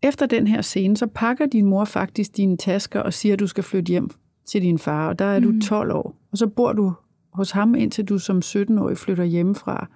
[0.08, 3.46] Efter den her scene, så pakker din mor faktisk dine tasker og siger, at du
[3.46, 4.10] skal flytte hjem
[4.46, 5.60] til din far, og der er mm.
[5.60, 6.16] du 12 år.
[6.30, 6.94] Og så bor du
[7.32, 9.90] hos ham, indtil du som 17-årig flytter hjemmefra.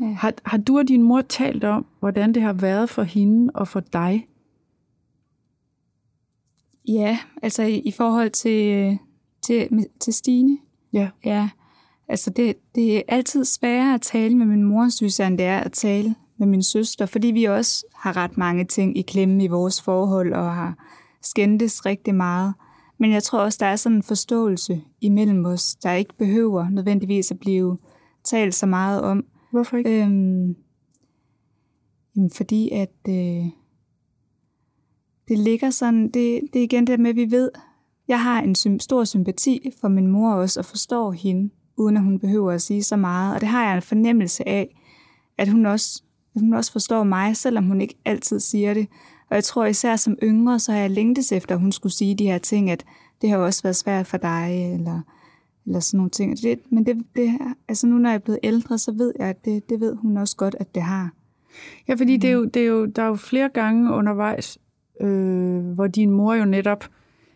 [0.00, 0.06] Ja.
[0.06, 3.68] Har, har du og din mor talt om, hvordan det har været for hende og
[3.68, 4.26] for dig?
[6.88, 8.98] Ja, altså i, i forhold til,
[9.42, 10.58] til, til Stine.
[10.92, 11.08] Ja.
[11.24, 11.48] Ja,
[12.10, 15.46] Altså, det, det er altid sværere at tale med min mor, synes jeg, end det
[15.46, 19.44] er at tale med min søster, fordi vi også har ret mange ting i klemme
[19.44, 20.74] i vores forhold og har
[21.22, 22.54] skændtes rigtig meget.
[22.98, 27.30] Men jeg tror også, der er sådan en forståelse imellem os, der ikke behøver nødvendigvis
[27.30, 27.78] at blive
[28.24, 29.24] talt så meget om.
[29.50, 30.02] Hvorfor ikke?
[30.02, 30.56] Øhm,
[32.16, 33.44] jamen fordi at øh,
[35.28, 37.50] det ligger sådan, det, det er igen det med, at vi ved,
[38.08, 42.02] jeg har en sym- stor sympati for min mor også, og forstår hende, uden at
[42.02, 43.34] hun behøver at sige så meget.
[43.34, 44.76] Og det har jeg en fornemmelse af,
[45.38, 46.02] at hun også,
[46.34, 48.86] at hun også forstår mig, selvom hun ikke altid siger det.
[49.30, 52.14] Og jeg tror især som yngre, så har jeg længtes efter, at hun skulle sige
[52.14, 52.84] de her ting, at
[53.22, 55.00] det har også været svært for dig, eller,
[55.66, 56.42] eller sådan nogle ting.
[56.42, 57.38] Det, men det, det,
[57.68, 60.16] altså nu, når jeg er blevet ældre, så ved jeg, at det, det ved hun
[60.16, 61.10] også godt, at det har.
[61.88, 64.58] Ja, fordi det er jo, det er jo, der er jo flere gange undervejs,
[65.00, 66.84] øh, hvor din mor jo netop,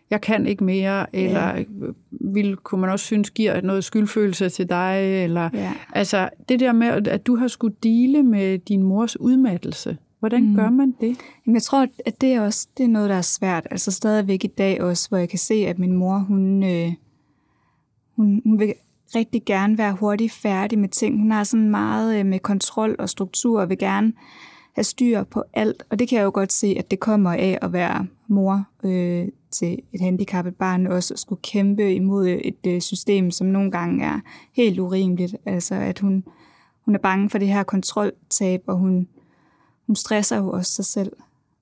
[0.09, 1.63] jeg kan ikke mere, eller ja.
[2.11, 5.73] vil, kunne man også synes, giver noget skyldfølelse til dig, eller Ja.
[5.93, 9.97] altså det der med, at du har skulle dele med din mors udmattelse.
[10.19, 10.55] Hvordan mm.
[10.55, 11.17] gør man det?
[11.45, 13.67] Jamen, jeg tror, at det er også det er noget, der er svært.
[13.71, 16.91] Altså stadigvæk i dag også, hvor jeg kan se, at min mor, hun, øh,
[18.15, 18.73] hun, hun vil
[19.15, 21.19] rigtig gerne være hurtigt færdig med ting.
[21.19, 24.13] Hun har sådan meget øh, med kontrol og struktur, og vil gerne
[24.75, 25.83] have styr på alt.
[25.89, 29.27] Og det kan jeg jo godt se, at det kommer af at være mor øh,
[29.51, 33.71] til et handicappet barn, også at skulle kæmpe imod øh, et øh, system, som nogle
[33.71, 34.19] gange er
[34.53, 35.35] helt urimeligt.
[35.45, 36.23] Altså at hun,
[36.85, 39.07] hun er bange for det her kontroltab, og hun,
[39.87, 41.11] hun stresser jo også sig selv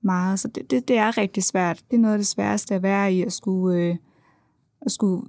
[0.02, 0.40] meget.
[0.40, 1.82] Så det, det, det er rigtig svært.
[1.90, 3.96] Det er noget af det sværeste at være i, at skulle, øh,
[4.84, 5.28] at skulle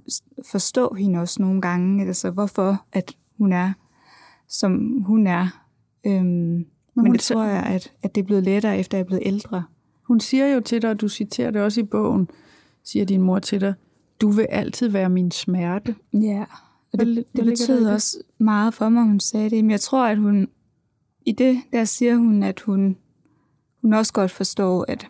[0.50, 2.06] forstå hende også nogle gange.
[2.06, 3.72] Altså hvorfor at hun er,
[4.48, 5.62] som hun er.
[6.06, 9.06] Øhm, men, men det tror jeg, at, at det er blevet lettere, efter jeg er
[9.06, 9.64] blevet ældre.
[10.02, 12.28] Hun siger jo til dig, og du citerer det også i bogen,
[12.84, 13.74] siger din mor til dig,
[14.20, 15.94] du vil altid være min smerte.
[16.12, 16.44] Ja,
[16.92, 17.92] og det, det der i betød det?
[17.92, 19.64] også meget for mig, hun sagde det.
[19.64, 20.48] Men jeg tror, at hun,
[21.26, 22.96] i det der siger hun, at hun,
[23.80, 25.08] hun også godt forstår, at,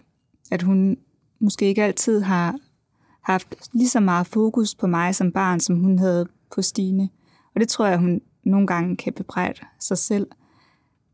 [0.51, 0.97] at hun
[1.38, 2.59] måske ikke altid har
[3.27, 7.09] haft lige så meget fokus på mig som barn, som hun havde på Stine.
[7.55, 10.27] Og det tror jeg, hun nogle gange kan bebrejde sig selv.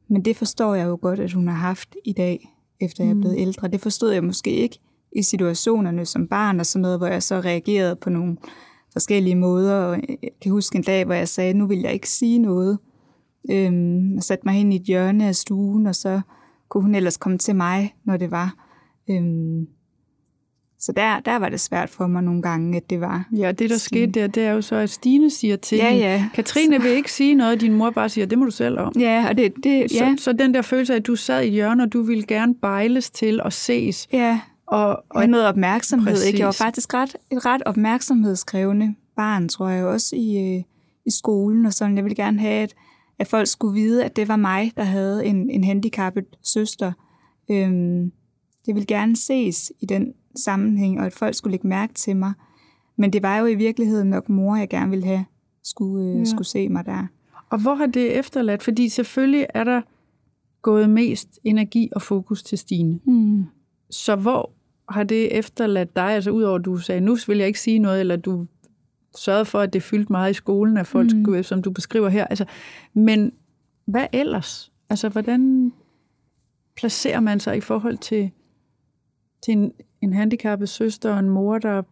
[0.09, 3.21] Men det forstår jeg jo godt, at hun har haft i dag, efter jeg er
[3.21, 3.69] blevet ældre.
[3.69, 4.79] Det forstod jeg måske ikke
[5.13, 8.37] i situationerne som barn og sådan noget, hvor jeg så reagerede på nogle
[8.93, 9.75] forskellige måder.
[9.75, 12.79] Og jeg kan huske en dag, hvor jeg sagde, nu vil jeg ikke sige noget.
[13.51, 16.21] Øhm, og satte mig hen i et hjørne af stuen, og så
[16.69, 18.55] kunne hun ellers komme til mig, når det var.
[19.11, 19.67] Øhm,
[20.85, 23.29] så der, der var det svært for mig nogle gange, at det var.
[23.37, 23.79] Ja, det der Stine.
[23.79, 26.29] skete der, det er jo så, at Stine siger til Ja, ja.
[26.35, 28.93] Katrine vil ikke sige noget, din mor bare siger, det må du selv om.
[28.99, 31.47] Ja, og det, det ja, Så, så den der følelse af, at du sad i
[31.47, 34.09] et hjørne, og du ville gerne bejles til og ses.
[34.13, 36.23] ja, Og, og og noget opmærksomhed.
[36.23, 36.39] Ikke?
[36.39, 40.63] Jeg var faktisk ret, et ret opmærksomhedskrævende barn, tror jeg også, i, øh,
[41.07, 41.67] i skolen.
[41.67, 41.97] Og sådan.
[41.97, 42.75] Jeg ville gerne have, at,
[43.19, 46.93] at folk skulle vide, at det var mig, der havde en, en handicappet søster.
[47.51, 48.13] Øhm,
[48.67, 52.33] det ville gerne ses i den sammenhæng, og at folk skulle lægge mærke til mig.
[52.97, 55.25] Men det var jo i virkeligheden nok mor, jeg gerne ville have,
[55.65, 56.25] skulle, øh, Ja.
[56.25, 57.07] skulle se mig der.
[57.51, 58.63] Og hvor har det efterladt?
[58.63, 59.83] Fordi selvfølgelig er der
[60.63, 63.01] gået mest energi og fokus til Stine.
[63.05, 63.45] Hmm.
[63.91, 64.51] Så hvor
[64.89, 66.05] har det efterladt dig?
[66.11, 68.47] Altså udover at du sagde, nu vil jeg ikke sige noget, eller du
[69.17, 71.25] sørgede for, at det fyldte meget i skolen af folk, Mm.
[71.29, 71.43] mm.
[71.43, 72.25] som du beskriver her.
[72.27, 72.45] Altså,
[72.95, 73.33] men
[73.87, 74.73] hvad ellers?
[74.91, 75.73] Altså, hvordan
[76.77, 78.31] placerer man sig i forhold til,
[79.45, 79.73] til en,
[80.03, 81.83] en handicappet søster og en mor, der...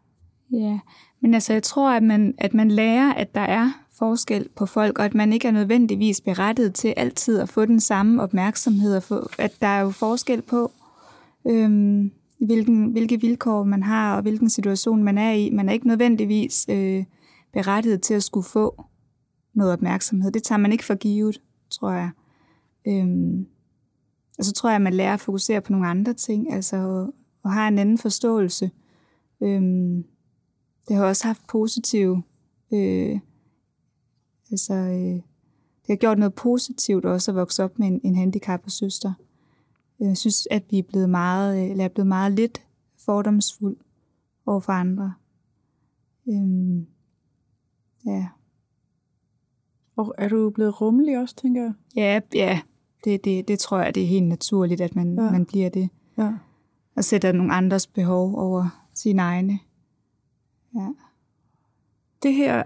[0.52, 0.78] Ja,
[1.20, 4.98] men altså jeg tror, at man, at man lærer, at der er forskel på folk,
[4.98, 9.02] og at man ikke er nødvendigvis berettiget til altid at få den samme opmærksomhed, og
[9.02, 10.72] få, at der er jo forskel på,
[11.46, 15.50] øhm, hvilken, hvilke vilkår man har, og hvilken situation man er i.
[15.50, 17.04] Man er ikke nødvendigvis øh,
[17.52, 18.84] berettiget til at skulle få
[19.54, 20.30] noget opmærksomhed.
[20.30, 21.40] Det tager man ikke for givet,
[21.70, 22.10] tror jeg.
[22.88, 23.46] Øhm,
[24.38, 27.10] og så tror jeg, at man lærer at fokusere på nogle andre ting, altså
[27.42, 28.70] og, har en anden forståelse.
[29.40, 30.04] Øhm,
[30.88, 32.22] det har også haft positive,
[32.72, 33.20] øh,
[34.50, 35.22] altså øh,
[35.80, 39.12] det har gjort noget positivt også at vokse op med en, en handicappet søster.
[40.00, 42.62] Jeg synes, at vi er blevet meget, øh, eller er blevet meget lidt
[42.98, 43.76] fordomsfuld
[44.46, 45.14] over for andre.
[46.28, 46.86] Øhm,
[48.06, 48.28] ja.
[49.96, 51.72] Og er du blevet rummelig også, tænker jeg?
[51.96, 52.60] Ja, ja.
[53.04, 55.30] Det, det, det tror jeg, det er helt naturligt, at man, ja.
[55.30, 55.88] man bliver det.
[56.18, 56.32] Ja.
[57.00, 59.58] Og sætter nogle andres behov over sine egne.
[60.74, 60.88] Ja.
[62.22, 62.62] Det her,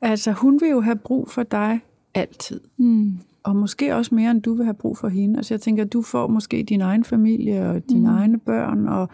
[0.00, 1.80] altså hun vil jo have brug for dig
[2.14, 2.60] altid.
[2.76, 3.18] Mm.
[3.42, 5.36] Og måske også mere, end du vil have brug for hende.
[5.36, 8.16] Altså jeg tænker, du får måske din egen familie og dine Mm.
[8.16, 9.08] egne børn, og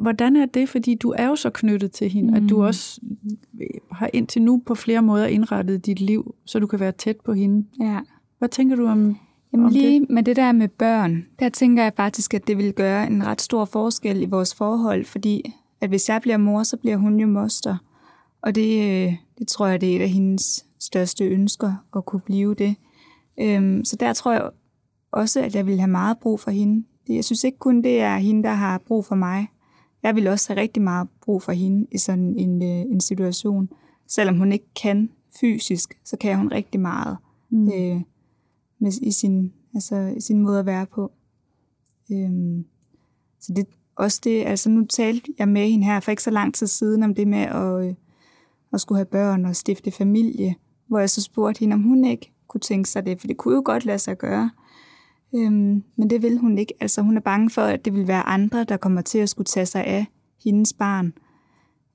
[0.00, 0.68] Hvordan er det?
[0.68, 2.44] Fordi du er jo så knyttet til hende, mm.
[2.44, 2.62] at du mm.
[2.62, 3.00] også
[3.90, 7.32] har indtil nu på flere måder indrettet dit liv, så du kan være tæt på
[7.32, 7.66] hende.
[7.80, 8.00] Ja.
[8.38, 9.16] Hvad tænker du om,
[9.52, 10.10] Jamen lige det?
[10.10, 13.40] med det der med børn, der tænker jeg faktisk, at det vil gøre en ret
[13.40, 17.26] stor forskel i vores forhold, fordi at hvis jeg bliver mor, så bliver hun jo
[17.26, 17.76] moster.
[18.42, 22.20] Og det, øh, det tror jeg, det er et af hendes største ønsker, at kunne
[22.20, 22.76] blive det.
[23.40, 24.50] Øhm, så der tror jeg
[25.12, 26.84] også, at jeg vil have meget brug for hende.
[27.08, 29.48] Jeg synes ikke kun, det er hende, der har brug for mig.
[30.02, 33.68] Jeg vil også have rigtig meget brug for hende i sådan en, øh, en situation.
[34.08, 37.16] Selvom hun ikke kan fysisk, så kan hun rigtig meget
[37.50, 37.68] mm.
[37.68, 38.00] øh,
[38.82, 41.12] med, i, sin, altså, i sin måde at være på.
[42.12, 42.64] Øhm,
[43.40, 43.66] så det
[43.96, 47.02] også det, altså nu talte jeg med hende her for ikke så lang tid siden
[47.02, 47.94] om det med at, øh,
[48.72, 50.54] at skulle have børn og stifte familie,
[50.86, 53.54] hvor jeg så spurgte hende, om hun ikke kunne tænke sig det, for det kunne
[53.54, 54.50] jo godt lade sig gøre.
[55.34, 56.74] Øhm, men det vil hun ikke.
[56.80, 59.46] Altså hun er bange for, at det vil være andre, der kommer til at skulle
[59.46, 60.06] tage sig af
[60.44, 61.12] hendes barn.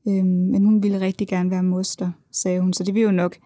[0.07, 2.73] Øhm, men hun ville rigtig gerne være moster, sagde hun.
[2.73, 3.37] Så det vil jo nok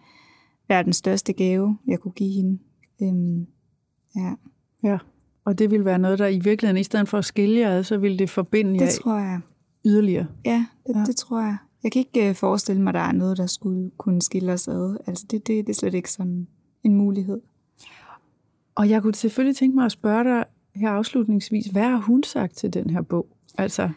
[0.68, 2.58] være den største gave, jeg kunne give hende.
[3.02, 3.46] Øhm,
[4.16, 4.34] ja.
[4.82, 4.98] ja,
[5.44, 7.84] og det vil være noget, der i virkeligheden, i stedet for at skille jer ad,
[7.84, 9.40] så vil det forbinde jer det tror jeg.
[9.86, 10.26] yderligere.
[10.44, 11.56] Ja det, ja, det tror jeg.
[11.82, 14.68] Jeg kan ikke uh, forestille mig, at der er noget, der skulle kunne skille os
[14.68, 14.96] ad.
[15.06, 16.46] Altså det, det, det er slet ikke sådan
[16.84, 17.40] en mulighed.
[18.74, 20.44] Og jeg kunne selvfølgelig tænke mig at spørge dig
[20.74, 23.26] her afslutningsvis, hvad har hun sagt til den her bog?
[23.58, 23.90] Altså...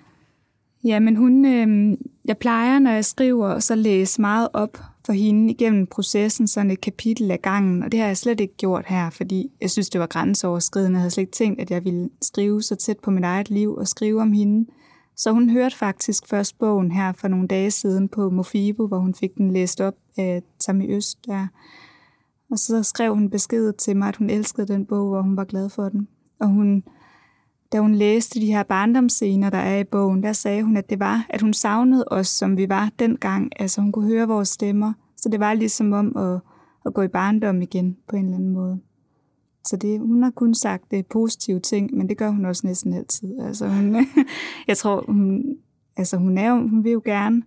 [0.84, 5.54] Ja, men hun, øh, jeg plejer, når jeg skriver, så læse meget op for hende
[5.54, 9.10] igennem processen, sådan et kapitel af gangen, og det har jeg slet ikke gjort her,
[9.10, 10.96] fordi jeg synes, det var grænseoverskridende.
[10.96, 13.76] Jeg havde slet ikke tænkt, at jeg ville skrive så tæt på mit eget liv
[13.76, 14.70] og skrive om hende.
[15.16, 19.16] Så hun hørte faktisk først bogen her for nogle dage siden på Mofibo, hvor hun
[19.16, 21.48] fik den læst op af Tammy Øst der.
[22.52, 25.44] Og så skrev hun besked til mig, at hun elskede den bog, og hun var
[25.44, 26.08] glad for den.
[26.40, 26.84] Og hun,
[27.72, 31.00] da hun læste de her barndomsscener, der er i bogen, der sagde hun, at det
[31.00, 33.52] var, at hun savnede os, som vi var dengang.
[33.56, 34.94] Altså hun kunne høre vores stemmer.
[35.18, 36.40] Så det var ligesom om at,
[36.86, 38.80] at gå i barndom igen på en eller anden måde.
[39.66, 42.94] Så det, hun har kun sagt det positive ting, men det gør hun også næsten
[42.94, 43.40] altid.
[43.40, 43.96] Altså hun,
[44.68, 45.44] jeg tror, hun,
[45.98, 47.44] altså hun, er, hun vil jo gerne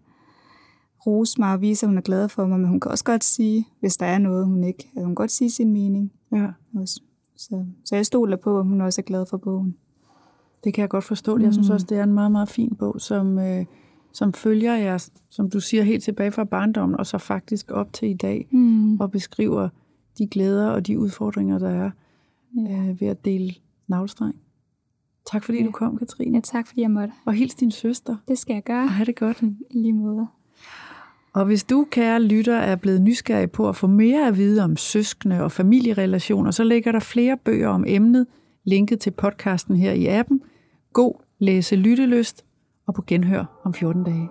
[1.07, 3.25] rose mig og vise, at hun er glad for mig, men hun kan også godt
[3.25, 4.85] sige, hvis der er noget, hun ikke...
[4.85, 6.13] Altså hun kan godt sige sin mening.
[6.33, 6.47] Ja.
[6.77, 7.03] Også.
[7.37, 9.77] Så, så jeg stoler på, at hun også er glad for bogen.
[10.65, 11.39] Det kan jeg godt forstå.
[11.39, 11.75] Jeg synes mm.
[11.75, 13.65] også, det er en meget, meget fin bog, som, øh,
[14.13, 18.09] som følger jer, som du siger, helt tilbage fra barndommen, og så faktisk op til
[18.09, 19.01] i dag, mm.
[19.01, 19.69] og beskriver
[20.19, 21.91] de glæder og de udfordringer, der er
[22.57, 22.89] ja.
[22.89, 23.55] øh, ved at dele
[23.89, 24.37] navlstreng.
[25.33, 25.65] Tak fordi ja.
[25.65, 26.37] du kom, Katrine.
[26.37, 27.15] Ja, tak fordi jeg måtte.
[27.25, 28.17] Og hils din søster.
[28.29, 28.83] Det skal jeg gøre.
[28.83, 29.43] Og have det godt.
[29.71, 30.27] I lige måde.
[31.33, 34.77] Og hvis du, kære lytter, er blevet nysgerrig på at få mere at vide om
[34.77, 38.27] søskende og familierelationer, så ligger der flere bøger om emnet,
[38.69, 40.43] linket til podcasten her i appen.
[40.93, 42.45] God læse-lyttelyst
[42.87, 44.29] og på genhør om 14 dage.